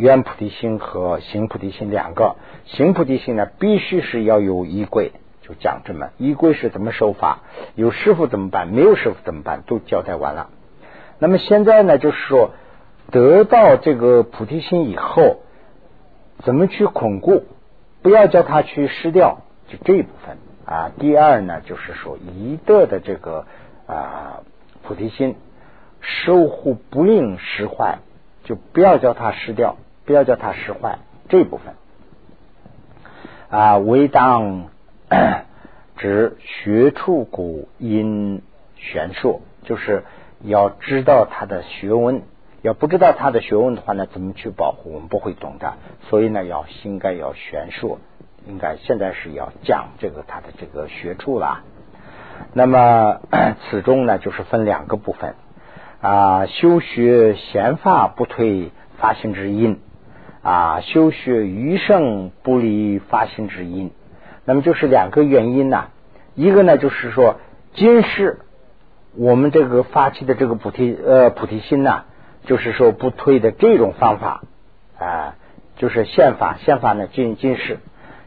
[0.00, 5.12] 圆菩提心和行菩提心两个，行菩提心呢，必须是要有依归。
[5.58, 7.40] 讲这么衣柜是怎么收法？
[7.74, 8.68] 有师傅怎么办？
[8.68, 9.62] 没有师傅怎么办？
[9.66, 10.48] 都交代完了。
[11.18, 12.52] 那么现在呢，就是说
[13.10, 15.40] 得到这个菩提心以后，
[16.44, 17.44] 怎么去巩固？
[18.00, 20.92] 不要叫他去失掉，就这一部分啊。
[20.98, 23.44] 第二呢，就是说一德的这个
[23.86, 24.40] 啊
[24.82, 25.36] 菩提心，
[26.00, 27.98] 守护不应失坏，
[28.44, 29.76] 就不要叫它失掉，
[30.10, 31.74] 不要叫它失坏这部分
[33.48, 33.78] 啊。
[33.78, 34.64] 为当
[35.96, 38.42] 指学处古因
[38.74, 40.02] 玄硕，就是
[40.40, 42.22] 要知道他的学问。
[42.62, 44.94] 要不知道他的学问的话呢，怎么去保护？
[44.94, 45.74] 我们不会懂的。
[46.08, 48.00] 所以呢，要应该要玄硕，
[48.48, 51.60] 应该现在是要讲这个他的这个学处了。
[52.52, 53.20] 那么
[53.70, 55.36] 此中呢，就是分两个部分
[56.00, 59.78] 啊，修学闲法不退发心之因
[60.42, 63.90] 啊，修学余生不离发心之因。
[64.44, 65.88] 那么就是两个原因呢，
[66.34, 67.36] 一个呢就是说
[67.74, 68.40] 今世
[69.16, 72.04] 我们这个发起的这个菩提呃菩提心呢。
[72.42, 74.40] 就是说不推的这种方法
[74.98, 75.36] 啊，
[75.76, 77.80] 就是宪法，宪法呢今今世，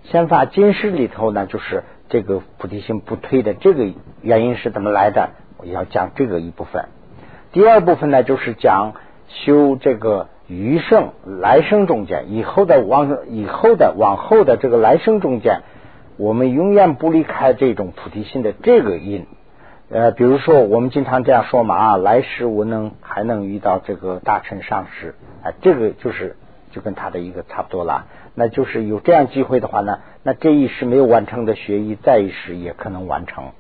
[0.03, 5.31] 宪法今世里头呢，就是这个菩提心不推的这个原因是怎么来的？
[5.57, 6.89] 我要讲这个一部分。
[7.51, 8.93] 第二部分呢，就是讲
[9.29, 15.61] 修这个余生来生中间以后的往以后的往后的这个来生中间，
[16.17, 19.25] 我们永远不离开这种菩提心的这个因。
[19.89, 26.35] 呃，比如说我们经常这样说嘛啊，来世我能还能遇到这个大乘上师啊，这个就是
[26.71, 28.05] 就跟他的一个差不多了。
[28.33, 33.51] 那就是有这样机会的话呢，那这一世没有完成的学艺，再一世也可能完成。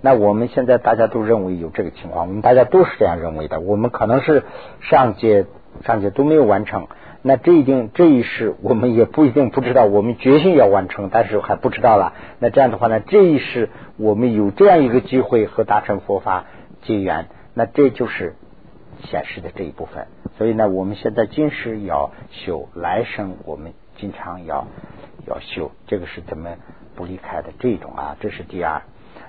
[0.00, 3.60] 那我们现在大家都认为有这个情况，我们大家都是这样认为的。
[3.60, 4.44] 我们可能是
[4.80, 5.44] 上界
[5.84, 6.86] 上界都没有完成。
[7.22, 12.12] 那这一定这一世我们也不一定不知道，我们决心要完成，但是还不知道了。
[12.38, 16.44] 那这样的话呢，这一世我们有这样一个机会和大乘佛法
[16.82, 18.34] 结缘，那这就是
[19.02, 20.06] 显示的这一部分。
[20.38, 24.68] 所以呢，我们现在今世要修，来生我们经常要
[25.26, 26.50] 要修，这个是怎么
[26.94, 28.16] 不离开的这种啊？
[28.20, 28.82] 这是第二。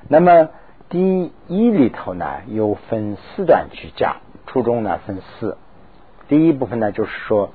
[0.08, 0.50] 那么
[0.90, 5.58] 第一里头呢，又分四段去讲，初中呢分四。
[6.28, 7.52] 第一部分呢，就是说。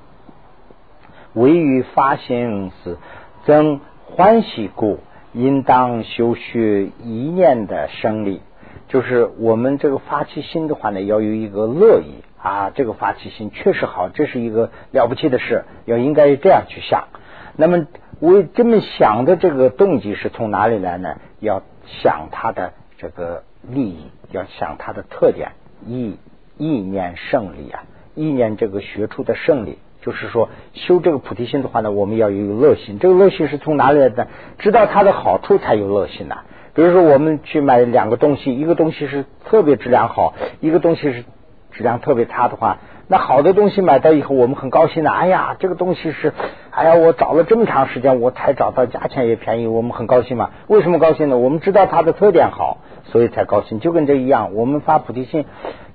[1.34, 2.98] 为于发心是
[3.46, 4.98] 增欢喜故，
[5.32, 8.42] 应当修学一念的生理。
[8.88, 17.08] 就是我们这个发起心的话呢，要有一个乐意啊，这个发起心确实好，这是一个了不起的事，要应该这样去想。
[17.56, 17.86] 那么
[18.20, 21.16] 为这么想的这个动机是从哪里来呢？
[21.40, 25.52] 要想它的这个利益，要想它的特点，
[25.86, 26.18] 意
[26.58, 29.78] 意念胜利啊，意念这个学出的胜利。
[30.02, 32.98] 就是说，修这个菩提心的话呢，我们要有乐心。
[32.98, 34.26] 这个乐心是从哪里来的？
[34.58, 36.38] 知道它的好处才有乐心呐。
[36.74, 41.24] 比如说，我们去买两个东西，一个东西是特别质量好，一个东西是
[41.70, 45.10] 质量特别差的话，那好的东西买到以后，我们很高兴的。
[45.12, 46.32] 哎呀，这个东西是，
[46.70, 50.50] 哎呀，我找了这么长时间，我才找到，价钱也便宜，我们很高兴嘛。
[50.66, 51.36] 为什么高兴呢？
[51.38, 53.78] 我们知道它的特点好，所以才高兴。
[53.78, 55.44] 就跟这一样，我们发菩提心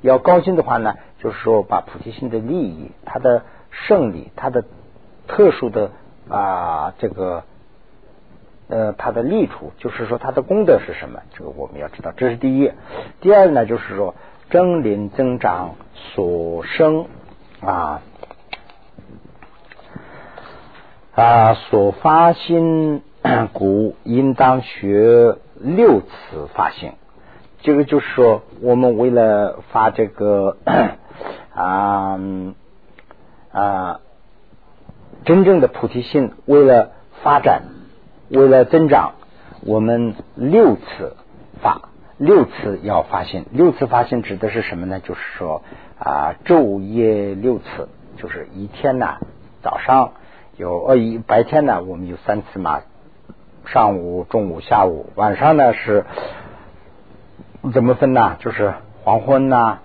[0.01, 3.43] 要高兴的话呢，就是说把菩提心的利益，它的。
[3.69, 4.63] 胜利，它的
[5.27, 5.91] 特殊的
[6.29, 7.43] 啊，这个
[8.69, 11.21] 呃，它的利处，就是说它的功德是什么？
[11.35, 12.71] 这个我们要知道，这是第一。
[13.19, 14.15] 第二呢，就是说
[14.49, 17.05] 增林增长所生
[17.61, 18.01] 啊
[21.13, 23.03] 啊所发心
[23.53, 26.93] 故， 应当学六次发心。
[27.67, 30.55] 这个就是说，我们为了发这个
[31.53, 32.17] 啊。
[33.51, 33.99] 啊，
[35.25, 36.91] 真正的菩提心，为了
[37.23, 37.63] 发展，
[38.29, 39.15] 为了增长，
[39.65, 41.17] 我们六次
[41.61, 43.45] 发，六次要发心。
[43.51, 45.01] 六次发心指的是什么呢？
[45.01, 45.61] 就是说
[45.99, 49.17] 啊，昼夜六次，就是一天呢，
[49.61, 50.13] 早上
[50.55, 52.79] 有呃一白天呢，我们有三次嘛，
[53.65, 56.05] 上午、中午、下午，晚上呢是
[57.73, 58.37] 怎么分呢？
[58.39, 59.79] 就是黄昏呐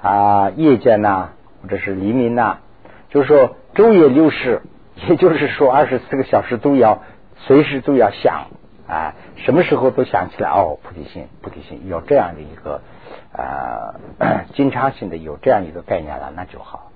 [0.00, 1.30] 啊，夜间呐，
[1.62, 2.58] 或者是黎明呐。
[3.10, 4.62] 就是说，昼夜六时，
[5.08, 7.02] 也就是说，二十四个小时都要
[7.36, 8.48] 随时都要想
[8.86, 12.82] 啊，什么时候都想起来哦，菩提心，菩提心，有这样的一个
[13.32, 13.94] 呃
[14.54, 16.90] 经常性的有这样一个概念了，那就好。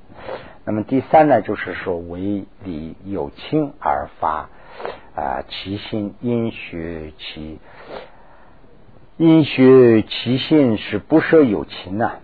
[0.65, 4.49] 那么第三呢，就是说，为理有情而发
[5.17, 7.59] 啊，其心因学其
[9.17, 12.17] 因学其心是不舍有情啊。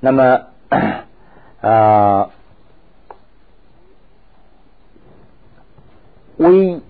[0.00, 0.42] 那么。
[1.60, 2.30] 啊，
[6.38, 6.80] 为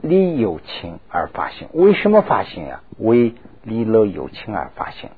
[0.00, 2.82] 利有情而发行，为什么发行啊？
[2.98, 5.10] 为利乐有情而发行。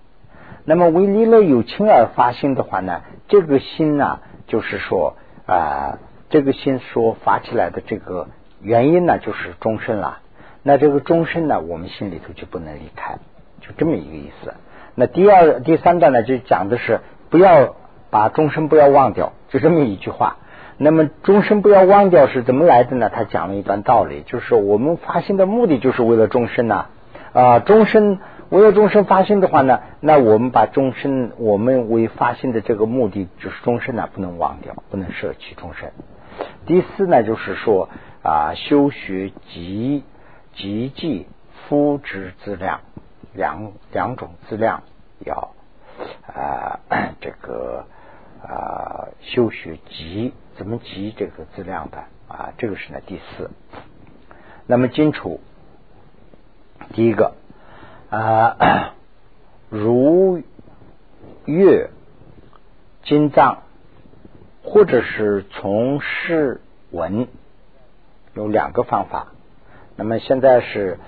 [0.66, 5.16] 那么为利乐有情而发行的话呢，这个心呢，就是说
[5.46, 8.28] 啊，这个心所发起来的这个
[8.60, 10.20] 原因呢，就是终身了。
[10.64, 13.18] 那这个终身呢，我们心里头就不能离开，
[13.60, 14.54] 就这么一个意思。
[14.96, 17.00] 那第二、第三段呢，就讲的是
[17.30, 17.76] 不要
[18.10, 20.38] 把终身不要忘掉，就这么一句话。
[20.78, 23.08] 那么终身不要忘掉是怎么来的呢？
[23.08, 26.86] 他讲了一段道理，就是我们发心的目的就是为了终身呐
[27.32, 35.92] 啊，终身为了终身发心的话呢，那我们把终身我们为发心的这个目的就是终身呢，不能忘掉，不能舍弃终身。
[36.66, 37.88] 第四呢，就是说
[38.22, 40.02] 啊，修学极
[40.56, 41.26] 极济
[41.68, 42.80] 夫之资量，
[43.32, 44.82] 两两种资量
[45.24, 45.52] 要
[46.26, 46.80] 啊
[47.20, 47.86] 这个
[48.42, 50.32] 啊修学集。
[50.56, 52.52] 怎么集这个质量的啊？
[52.58, 53.50] 这个是呢第四。
[54.66, 55.40] 那么金楚
[56.92, 57.34] 第一个
[58.08, 58.94] 啊，
[59.68, 60.40] 如
[61.44, 61.90] 月
[63.02, 63.64] 金藏，
[64.62, 66.60] 或者是从事
[66.92, 67.26] 文，
[68.34, 69.33] 有两个方法。
[69.96, 70.98] 那么现在是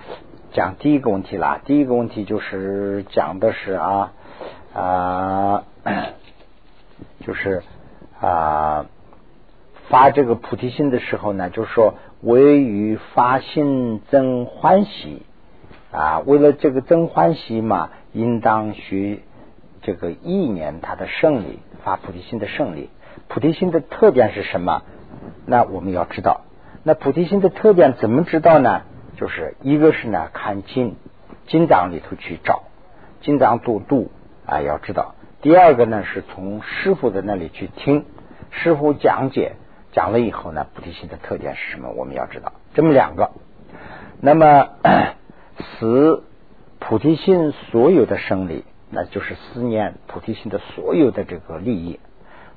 [0.53, 1.61] 讲第一个问题啦。
[1.65, 4.13] 第一个问题就是讲的是啊
[4.75, 5.65] 啊，
[7.27, 7.63] 就是
[8.21, 8.87] 啊。
[9.89, 15.23] 发这个菩提心的时候呢，就是说为于发心增欢喜
[15.93, 19.21] 啊，为了这个增欢喜嘛，应当学
[19.83, 22.91] 这个意念它的胜利，发菩提心的胜利。
[23.29, 24.83] 菩提心的特点是什么？
[25.47, 26.41] 那我们要知道。
[26.89, 28.83] 那菩提心的特点怎么知道呢？
[29.17, 30.95] 就是一个是呢，看经
[31.49, 32.63] 经藏里头去找
[33.23, 34.13] 经藏度度
[34.47, 35.17] 啊，要知道。
[35.43, 38.05] 第二个呢，是从师傅的那里去听
[38.53, 39.57] 师傅讲解。
[39.91, 41.91] 讲了以后呢，菩提心的特点是什么？
[41.91, 43.33] 我们要知道这么两个。
[44.21, 44.69] 那么，
[45.59, 46.23] 思
[46.79, 51.99] 菩提心所有的生理，那就是思念菩提心的所有的这个利益。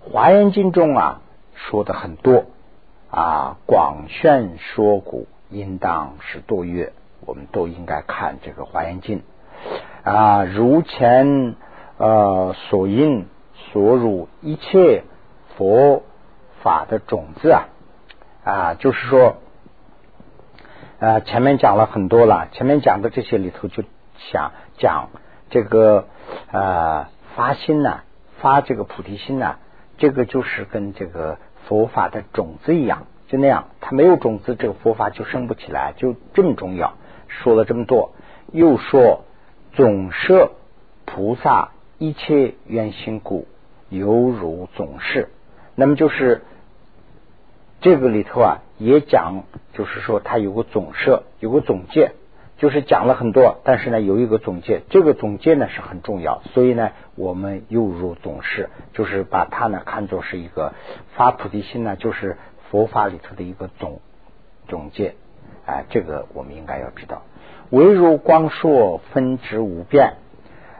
[0.01, 1.21] 华严经中啊
[1.55, 2.45] 说的很多
[3.11, 6.93] 啊，广宣说古，应当是多阅，
[7.25, 9.23] 我们都应该看这个华严经
[10.03, 10.43] 啊。
[10.43, 11.55] 如前
[11.97, 13.27] 呃所应
[13.71, 15.03] 所入一切
[15.57, 16.03] 佛。
[16.61, 17.69] 法的种子啊
[18.43, 19.37] 啊，就是说
[20.99, 23.81] 啊，前面讲了很多了，前面讲的这些里头就
[24.17, 25.07] 想讲
[25.49, 26.09] 这个
[26.51, 28.01] 啊发心呐，
[28.41, 29.55] 发这个菩提心呐，
[29.97, 31.37] 这个就是跟这个
[31.67, 36.93] 佛法的种子一样，就那样，它没有种子，这个佛法就生不起来，就这么重要。
[37.27, 38.11] 说了这么多，
[38.51, 39.23] 又说
[39.73, 40.51] 总摄
[41.05, 43.47] 菩萨一切愿心故，
[43.89, 45.29] 犹如总是。
[45.75, 46.41] 那么就是
[47.81, 49.43] 这个里头啊，也讲，
[49.73, 52.13] 就是说它有个总设，有个总结，
[52.59, 60.73] 就是讲了很多，但是呢，有一个总结，这个总结呢是很重要，所以呢，我们又入总是，就是把它呢看作是一个
[61.15, 62.37] 发菩提心呢，就是
[62.69, 64.01] 佛法里头的一个总
[64.67, 65.15] 总结，
[65.65, 67.23] 啊，这个我们应该要知道。
[67.69, 70.13] 唯如光说分之无变。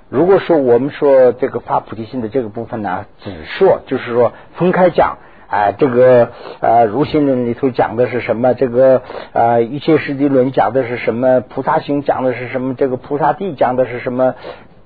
[0.10, 5.20] 如果说我们说这个发菩提心的这个部分呢，只说就是说分开讲，
[5.50, 6.32] 啊，这个
[6.62, 8.54] 呃如心论里头讲的是什么？
[8.54, 9.02] 这个
[9.34, 11.42] 呃一切实地论讲的是什么？
[11.42, 12.76] 菩萨行讲的是什么？
[12.76, 14.36] 这个菩萨地讲的是什么？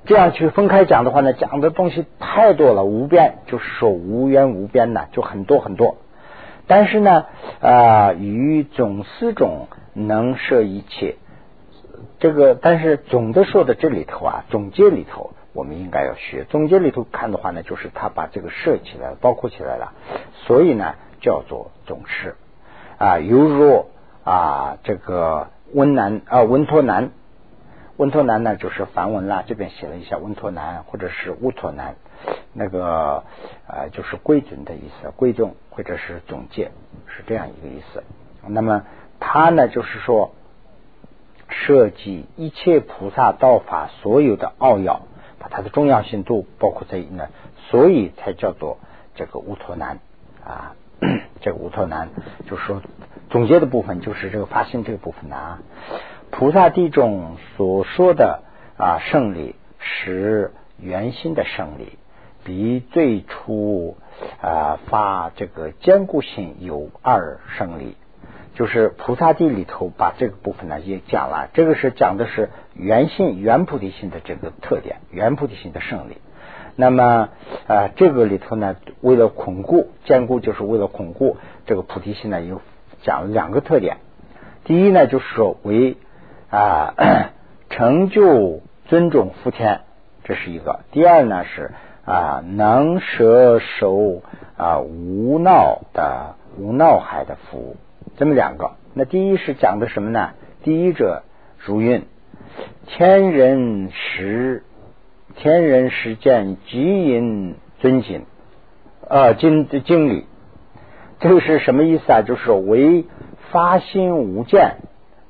[0.05, 5.97] 这样去分开讲的话呢，讲的东西太多了，无边，就是说无缘无边呐，就很多很多。
[6.68, 7.26] 但是呢，
[7.61, 11.16] 啊，于总思种能摄一切。
[12.20, 16.45] 这个，但是总的说的这里头啊，总结里头，我们应该要学。
[16.49, 19.93] 总结里头看的话呢，就是他把这个设起来，包括起来了，
[20.45, 22.35] 所以呢叫做总释
[22.97, 23.19] 啊。
[23.19, 23.85] 犹如
[24.23, 27.11] 啊，这个温南啊，温托南，
[27.97, 31.95] 温托南呢就是梵文啦，这边写了一下温托南，或者是乌托南，
[32.53, 33.23] 那个
[33.67, 36.71] 啊就是归准的意思，归宗或者是总结，
[37.07, 38.03] 是这样一个意思。
[38.47, 38.83] 那么
[39.19, 40.33] 他呢，就是说。
[41.55, 45.03] 设计一切菩萨道法所有的奥要，
[45.49, 47.27] 它的重要性都包括在内，
[47.69, 48.77] 所以才叫做
[49.15, 49.99] 这个乌托南
[50.45, 50.75] 啊。
[51.41, 52.09] 这个乌托南
[52.49, 52.81] 就是说
[53.29, 55.59] 总结的部分，就是这个发心这个部分啊。
[56.31, 58.43] 菩萨地中所说的
[58.77, 61.97] 啊胜利是圆心的胜利，
[62.43, 63.97] 比最初
[64.41, 67.97] 啊发这个坚固性有二胜利。
[68.53, 76.17] 就是菩萨地里头把这个部分呢也讲了，这个是讲的是圆性圆菩提心的这个特点，圆菩提心的胜利。
[76.75, 77.29] 那么
[77.67, 82.61] 啊，这个里头呢，为了巩固坚固，就是为了巩固这个菩提心呢，有
[83.03, 83.97] 讲了两个特点。
[84.63, 85.97] 第一呢，就是说为
[86.49, 86.95] 啊
[87.69, 89.81] 成就尊重福田，
[90.23, 91.71] 这是一个；第二呢是
[92.05, 94.21] 啊能舍守
[94.57, 97.75] 啊无闹的无闹海的福，
[98.17, 98.71] 这么两个。
[98.93, 100.31] 那第一是讲的什么呢？
[100.63, 101.23] 第一者
[101.57, 102.03] 如运，
[102.85, 104.63] 天人实，
[105.35, 108.25] 天人实见极因尊敬，
[109.09, 110.25] 呃，经经理，
[111.19, 112.21] 这个是什么意思啊？
[112.21, 113.05] 就是为
[113.51, 114.75] 发心无见。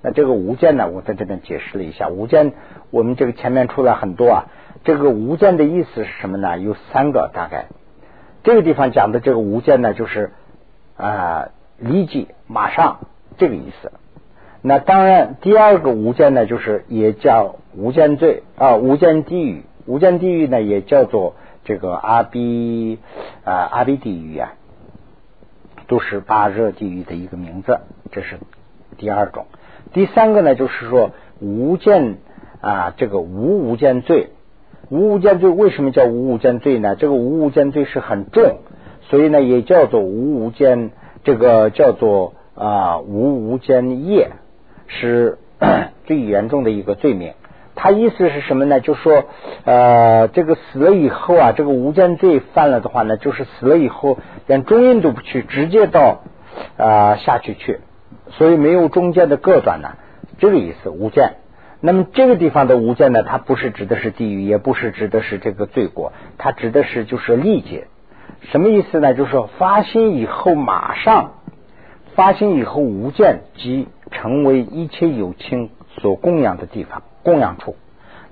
[0.01, 2.09] 那这个无间呢，我在这边解释了一下。
[2.09, 2.51] 无间，
[2.91, 4.45] 我们这个前面出来很多啊。
[4.83, 6.59] 这个无间的意思是什么呢？
[6.59, 7.67] 有三个大概。
[8.43, 10.33] 这个地方讲的这个无间呢，就是
[10.97, 11.47] 啊
[11.77, 12.99] 理解马上
[13.37, 13.91] 这个意思。
[14.61, 19.63] 那当然，第二个无间呢，就是也叫无间罪啊，无间地狱。
[19.85, 21.35] 无间地狱呢，也叫做
[21.65, 22.99] 这个阿比
[23.43, 24.53] 啊阿比地狱啊，
[25.87, 27.79] 都是八热地狱的一个名字。
[28.11, 28.37] 这是
[28.97, 29.47] 第二种。
[29.91, 32.15] 第三个呢，就是说无间
[32.61, 34.29] 啊，这个无无间罪，
[34.89, 36.95] 无无间罪为什么叫无无间罪呢？
[36.95, 38.59] 这个无无间罪是很重，
[39.09, 40.91] 所以呢也叫做无无间，
[41.25, 44.31] 这个叫做啊无无间业，
[44.87, 45.37] 是
[46.05, 47.33] 最严重的一个罪名。
[47.75, 48.79] 他意思是什么呢？
[48.79, 49.25] 就说
[49.65, 56.21] 呃，这个死了以后啊，这个无间罪犯了的话呢，就是死了以后连中阴都不去，直接到
[56.77, 57.79] 啊下去去。
[58.29, 59.97] 所以没有中间的隔断呢，
[60.37, 61.35] 这个意思无间。
[61.81, 67.87] 那么这个地方的无间呢，它不是指的是地狱，也不是指的是这个罪过，它指的是就是历劫。
[68.51, 69.13] 什么意思呢？
[69.15, 71.41] 就是说发心以后马上
[72.15, 77.75] 发心以后无间即成为一切有情所供养的地方供养处。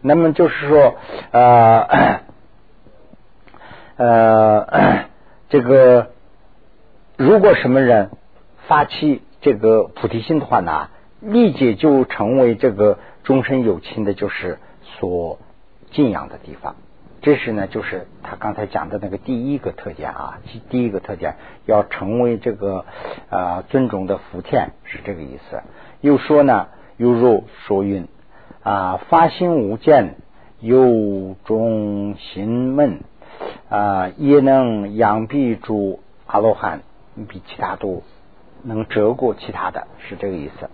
[0.02, 0.96] 那么就是说
[1.32, 2.22] 呃
[3.98, 5.06] 呃
[5.50, 6.12] 这个
[7.18, 8.10] 如果什么人
[8.68, 9.22] 发起。
[9.44, 15.40] 这个菩提心的话呢，立即就成为这个终身有情的，就是所
[15.90, 16.76] 敬仰的地方。
[17.22, 22.86] 这是呢，就是他刚才讲的那个第一个特点啊，第一个特点要成为这个
[23.30, 25.62] 啊尊重的福田，是这个意思。
[26.02, 26.68] 又说呢，
[26.98, 28.08] 又如说云
[28.64, 30.16] 啊，发心无间，
[30.60, 33.02] 有中心门
[33.70, 36.82] 啊，也能养蔽诸阿罗汉，
[37.28, 38.04] 比其他都。
[38.64, 40.70] 能折过其他的是这个意思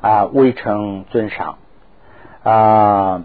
[0.00, 1.58] 啊，未成尊上
[2.42, 3.22] 啊，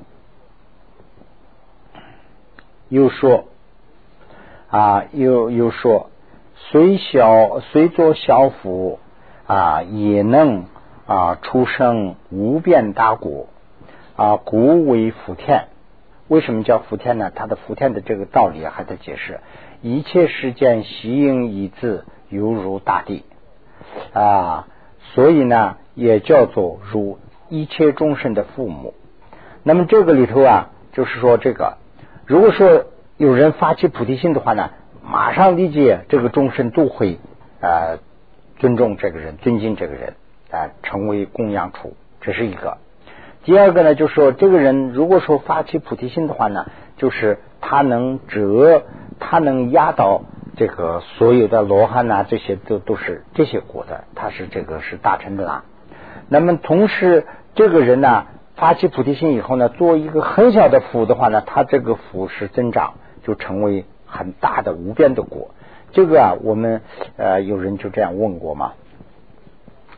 [2.94, 3.46] 又说
[4.70, 6.12] 啊，又又说，
[6.56, 9.00] 虽小虽作小福
[9.48, 10.66] 啊，也能
[11.08, 13.48] 啊出生无边大国
[14.16, 15.70] 啊，故为福田。
[16.28, 17.32] 为什么叫福田呢？
[17.34, 19.40] 它的福田的这个道理还在解释，
[19.82, 22.06] 一切世间习应一字。
[22.30, 23.24] 犹如大地
[24.14, 24.68] 啊，
[25.14, 27.18] 所以呢，也叫做如
[27.50, 28.94] 一切众生的父母。
[29.64, 31.78] 那么这个里头啊，就是说这个，
[32.26, 32.86] 如果说
[33.18, 34.72] 有人发起菩提心的话呢，
[35.04, 37.20] 马上理解这个众生都会
[37.62, 38.00] 啊
[38.58, 40.14] 尊重这个人，尊敬这个人
[40.52, 42.78] 啊，成为供养处，这是一个。
[43.44, 46.68] 第二个呢，就是说这个人如果说发起菩提心的话呢，
[46.98, 48.84] 就是他能折，
[49.20, 50.24] 他能压倒。
[50.56, 55.64] 这个所有的罗汉呐，这些都都是这些果的，他是这个是大成的啦。
[56.30, 62.94] 那么同时，这个人呢发起菩提心以后呢，做一个很小的福的话呢，他这个福是增长，
[63.24, 65.52] 就成为很大的无边的果。
[65.92, 66.82] 这个啊，我们
[67.18, 68.74] 呃有人就这样问过嘛，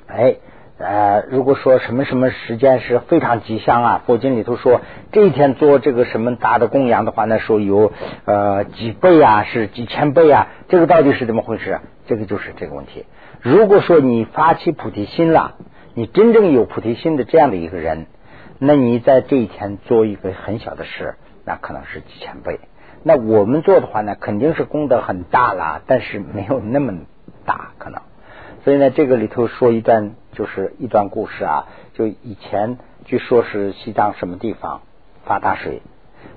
[0.08, 0.36] 哎。
[0.78, 4.82] 呃，如果说什么什么时间是非常吉祥啊，佛经里头说
[5.14, 7.94] 这一天做这个什么大的供养的话，那说有
[8.26, 11.80] 呃几倍啊，是几千倍啊，这个到底是怎么回事？
[12.08, 13.06] 这个就是这个问题。
[13.40, 15.56] 如果说你发起菩提心了，
[15.94, 18.08] 你真正有菩提心的这样的一个人，
[18.58, 22.60] 那你在这一天做一个很小的事，那可能是几千倍。
[23.04, 26.94] 那我们做的话呢，肯定是功德很大了，但是没有那么
[27.46, 28.02] 大可能。
[28.64, 31.68] 所以呢，这个里头说一段，就是一段故事啊。
[31.94, 34.82] 就以前据说是西藏什么地方
[35.26, 35.82] 发大水，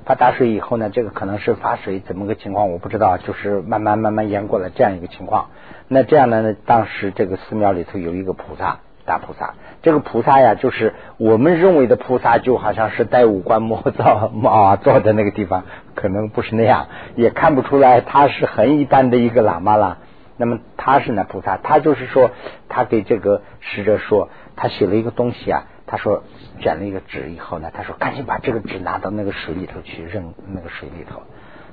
[0.05, 5.51] 发大水以后呢，这个可能是发水怎么个情况我不知道，就是慢慢慢慢淹过了这样一个情况。
[5.87, 9.55] 那这样呢，当时这个寺庙里头有一个菩萨，大菩萨。
[9.83, 15.65] 这个菩萨呀，就是我们认为的菩萨，就好像是戴五官摸造啊坐在那个地方，
[15.97, 16.87] 可能不是那样，
[17.17, 19.99] 也看不出来他是很一般的一个喇嘛了。
[20.37, 22.31] 那么他是那菩萨，他就是说，
[22.69, 26.23] 他给这个使者说，他写了一个东西啊，他说
[26.61, 31.23] 卷了一个纸以后呢，他说赶紧把这个纸拿到那个水里头去扔，那个水里头，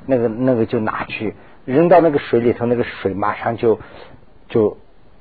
[0.08, 3.80] 那个那个就拿去扔到那个水里头，那个水马上就
[4.48, 4.78] 就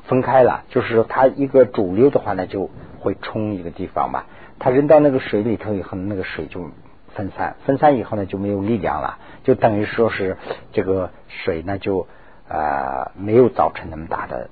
[0.06, 4.24] 分开了，就是说它一个主流的话呢，就会冲一个地方嘛，
[4.58, 6.70] 他扔到那个水里头以后，那个水就
[7.14, 10.36] 分散，分散以后呢就没有力量了，就等于说是
[10.72, 12.06] 这个水呢就。
[12.46, 14.50] 呃没有造成那么大的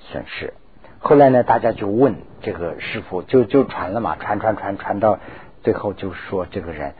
[0.00, 0.54] 损失。
[0.98, 5.20] 后来呢，大家就问这个师傅，就就传了嘛，传传传传到
[5.62, 6.94] 最后，就说这个人，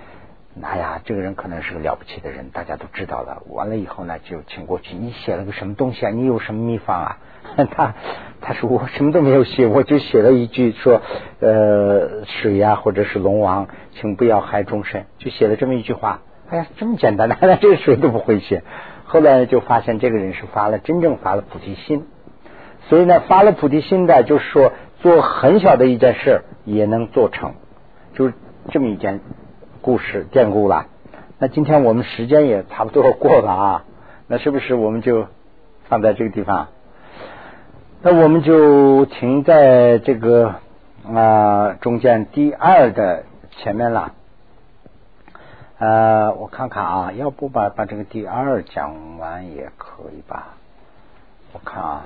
[0.62, 3.42] 哎呀，这个人可能是个了不起的人，大家都知道了。
[3.48, 6.10] 完了以后呢，就请过去，你写了个什么东西啊？
[6.10, 7.18] 你有什么秘方啊？
[7.70, 7.94] 他
[8.40, 11.00] 他说我什么都没有写，我就写了一句说，
[11.40, 16.20] 呃，水呀，或者是龙王，请不要害众生，就写了这么一句话。
[16.50, 18.62] 哎呀，这么简单的，连 这个谁都不会写。
[19.04, 22.06] 后来就发现这个人是发了真正发了菩提心。
[22.88, 27.54] 所以呢，发了菩提心的，就是说做很小的一件事也能做成，
[28.14, 28.34] 就是
[28.70, 29.20] 这么一件
[29.82, 30.86] 故事典故了。
[31.38, 33.84] 那今天我们时间也差不多过了啊，
[34.26, 35.26] 那是不是我们就
[35.88, 36.68] 放在这个地方？
[38.00, 40.54] 那我们就停在这个
[41.12, 43.24] 啊中间第二的
[43.56, 44.12] 前面了。
[45.80, 50.54] 呃，我看看啊，要不把把这个第二讲完也可以吧？
[51.52, 52.02] 我看啊。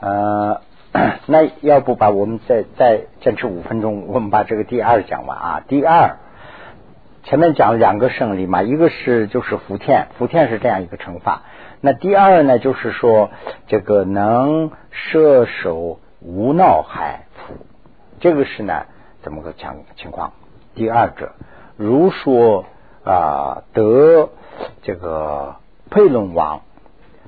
[0.00, 0.60] 呃，
[1.26, 5.62] 那要不把我们再再坚持五分钟，我们把这个第二讲完啊。
[5.68, 6.16] 第二，
[7.24, 11.42] 前面讲了两个胜利嘛，一个是就是福田，福田是这样一个乘法。
[11.84, 13.30] 那第二呢，就是说
[13.66, 17.66] 这个能摄手无闹害福，
[18.20, 18.86] 这个是呢
[19.22, 20.32] 怎么个讲情况？
[20.74, 21.32] 第二者，
[21.76, 22.64] 如说
[23.04, 24.30] 啊得
[24.80, 25.56] 这个
[25.90, 26.62] 佩伦王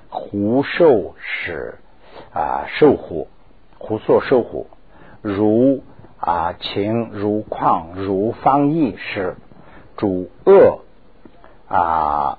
[0.08, 1.74] 胡寿是。
[2.32, 3.28] 啊，受虎，
[3.78, 4.68] 胡作受虎，
[5.20, 5.82] 如
[6.18, 9.36] 啊情如况如方义是
[9.98, 10.80] 主恶
[11.68, 12.38] 啊，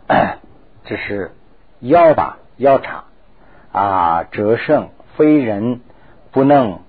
[0.86, 1.32] 这是
[1.80, 3.04] 要吧妖场
[3.72, 5.82] 啊，折胜非人
[6.32, 6.80] 不能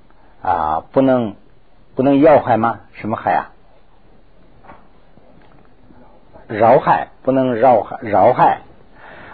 [0.43, 1.37] 啊不能
[1.95, 2.81] 不能要害吗？
[2.93, 3.51] 什么害啊？
[6.47, 8.61] 饶害不能饶害饶害。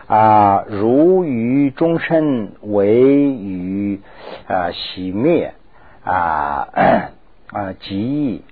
[0.07, 4.03] 啊，如于终身为于
[4.47, 5.55] 啊熄灭
[6.05, 6.69] 啊
[7.53, 8.45] 啊极易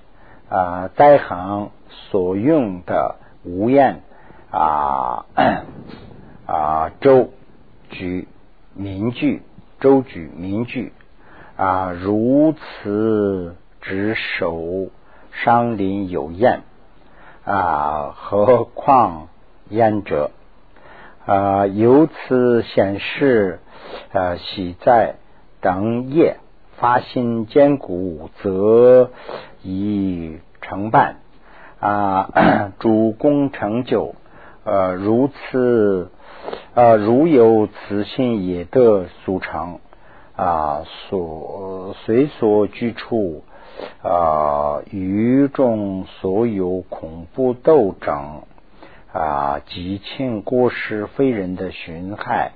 [0.49, 4.01] 啊灾行所用的无厌
[4.51, 5.27] 啊
[6.47, 7.31] 啊周
[7.91, 8.27] 举
[8.75, 9.43] 名句
[9.81, 10.93] 周举名句
[11.57, 14.89] 啊如此执守
[15.31, 16.63] 伤林有厌
[17.45, 19.29] 啊何况
[19.69, 20.31] 焉者？
[21.25, 23.61] 啊，由此显示，
[24.13, 25.15] 呃，喜在
[25.61, 26.39] 等业
[26.79, 29.11] 发心坚固，则
[29.63, 31.21] 以成办
[31.79, 34.17] 啊， 主功成就。
[34.65, 36.11] 呃，如此，
[36.75, 39.81] 呃，如有此心，也得速成
[40.37, 40.85] 啊。
[40.87, 43.45] 所随所居处
[44.03, 48.43] 啊，于众所有恐怖斗争。
[49.15, 52.53] 啊，极庆过失非人的寻害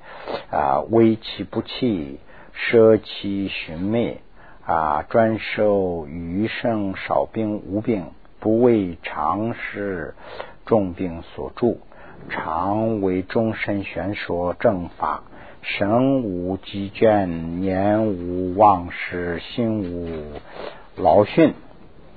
[0.51, 2.19] 啊，危其不弃，
[2.55, 4.23] 舍其寻灭
[4.65, 8.07] 啊，专收余生少病无病，
[8.41, 10.15] 不为常事
[10.65, 11.81] 重病所助，
[12.29, 15.23] 常为众生玄说正法，
[15.63, 20.23] 神无积倦，年无忘失，心无
[20.97, 21.55] 劳训，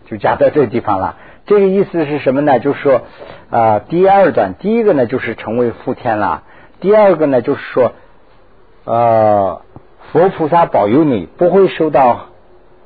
[0.06, 1.18] 就加在这个地方了。
[1.46, 2.60] 这个意思是什么呢？
[2.60, 3.02] 就是说，
[3.50, 6.44] 啊，第二段，第一个呢就是成为福天了；
[6.80, 7.94] 第二个呢就是说，
[8.86, 9.62] 呃，
[10.12, 12.28] 佛菩萨保佑你不会受到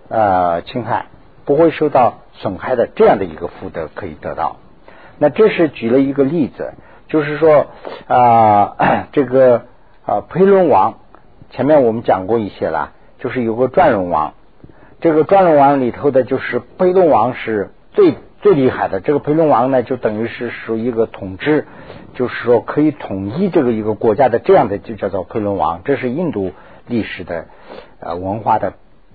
[0.08, 1.08] 呃侵害，
[1.44, 4.58] 不会受到损害的这样的一个福德可以得到。
[5.20, 6.74] 那这是举了一个例子，
[7.14, 7.68] 就是说
[8.08, 8.76] 啊，
[9.14, 9.66] 这个
[10.04, 10.96] 啊裴伦王
[11.52, 14.34] 前面我们讲过一些了，就是有个转轮王，
[15.00, 18.16] 这个转轮王里头的就是裴伦王是最。
[18.42, 21.66] 最厉害的这个裴龙王呢，就等于是属于一个统治，
[22.14, 25.80] 就是说可以统一这个一个国家的这样的，就叫做裴龙王。
[25.86, 26.52] 这是印度
[26.86, 27.46] 历史的
[28.02, 28.74] 呃文化的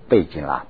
[0.08, 0.64] 背景了。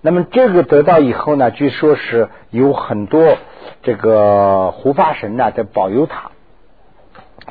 [0.00, 3.36] 那么这个得到以后呢，据说是有很多
[3.84, 6.32] 这个护法神呢在保佑他，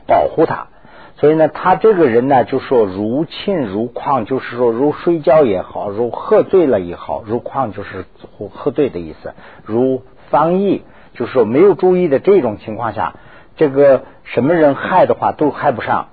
[0.08, 0.68] 保护他。
[1.16, 8.06] 所以呢，他这个人呢，就说如沁如矿，就是说如睡觉也好，如喝醉了也好，如矿就是
[8.54, 9.34] 喝醉的意思，
[9.64, 10.02] 如。
[10.30, 10.84] 方意
[11.16, 13.16] 就是说，没有注意的这种情况下，
[13.58, 16.10] 这个什么人害的话都害不上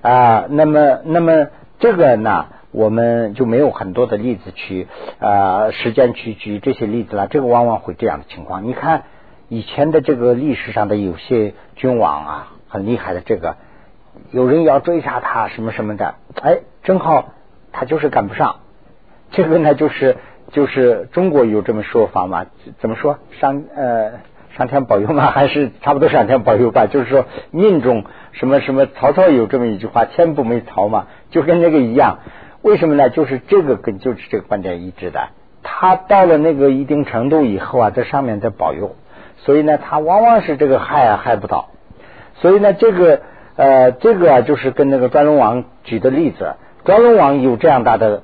[0.00, 0.46] 啊。
[0.48, 1.48] 那么，那么
[1.78, 4.88] 这个呢，我们就没有很多的例子去
[5.18, 7.26] 啊时间去举这些例子了。
[7.26, 8.66] 这个往往会这样的情况。
[8.66, 9.02] 你看
[9.50, 13.56] 以前的这个历史上的有些君王啊，很厉害的，这个
[14.30, 17.30] 有人要追杀他什么什么的，哎，正好
[17.72, 18.56] 他就是赶不上。
[19.30, 20.16] 这个呢，就是。
[20.52, 22.46] 就是中国有这么说法嘛？
[22.78, 23.18] 怎么说？
[23.40, 24.12] 上呃
[24.56, 25.30] 上天保佑吗？
[25.34, 26.86] 还是差不多上天保佑吧？
[26.86, 32.18] 就是说命中什么什么，曹操有这么一句话：“天不没曹嘛。”就跟那个一样。
[32.62, 33.10] 为什么呢？
[33.10, 35.30] 就是这个跟就是这个观点一致的。
[35.64, 38.94] 他到了那个一定程度以后啊，在上面在保佑，
[39.38, 41.70] 所以呢，他往往是这个害啊害不到。
[42.34, 43.20] 所以呢，这个
[43.56, 46.54] 呃，这个啊，就是跟那个专龙王举的例子，
[46.84, 48.22] 专龙王有这样大的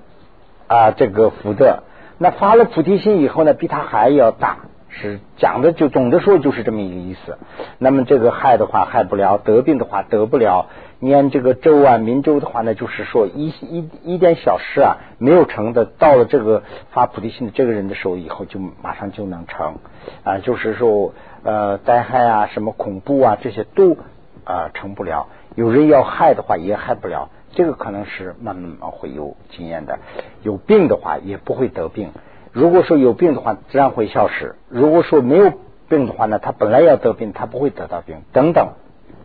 [0.66, 1.84] 啊这个福德，
[2.18, 4.58] 那发了菩提心以后呢，比他还要大。
[4.92, 7.38] 是讲的就总的说就是这么一个意思。
[7.78, 10.66] 那么这个害的话害不了，得病的话得不了。
[10.98, 19.76] 念这个咒啊，明咒的话呢，就是说一一一点小事啊没有成的，到了这个发菩提心的这个人的时候以后，就马上就能成
[20.24, 20.38] 啊。
[20.38, 23.96] 就是说呃灾害啊，什么恐怖啊，这些都
[24.44, 25.28] 啊成不了。
[25.54, 27.30] 有人要害的话也害不了。
[27.52, 29.98] 这个可能是慢慢会有经验的。
[30.42, 32.12] 有病的话也不会得病。
[32.52, 35.52] 如果说有病的话，自然会消失；如果说没有
[35.88, 38.22] 病的话呢，他本来要得病，他不会得到病。
[38.32, 38.74] 等等，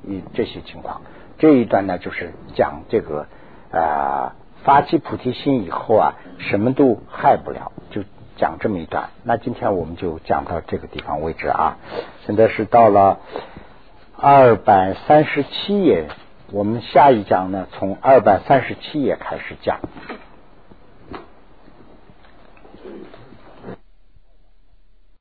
[0.03, 1.01] 以这些情况，
[1.37, 3.27] 这一段呢就是讲这个
[3.71, 8.01] 啊，发起菩提心以后啊，什么都害不了，就
[8.37, 9.09] 讲这么一段。
[9.23, 11.77] 那今天我们就讲到这个地方为止啊。
[12.25, 13.19] 现在是到了
[14.17, 16.07] 二百三十七页，
[16.51, 19.79] 我们下一讲呢，从二百三十七页开始讲。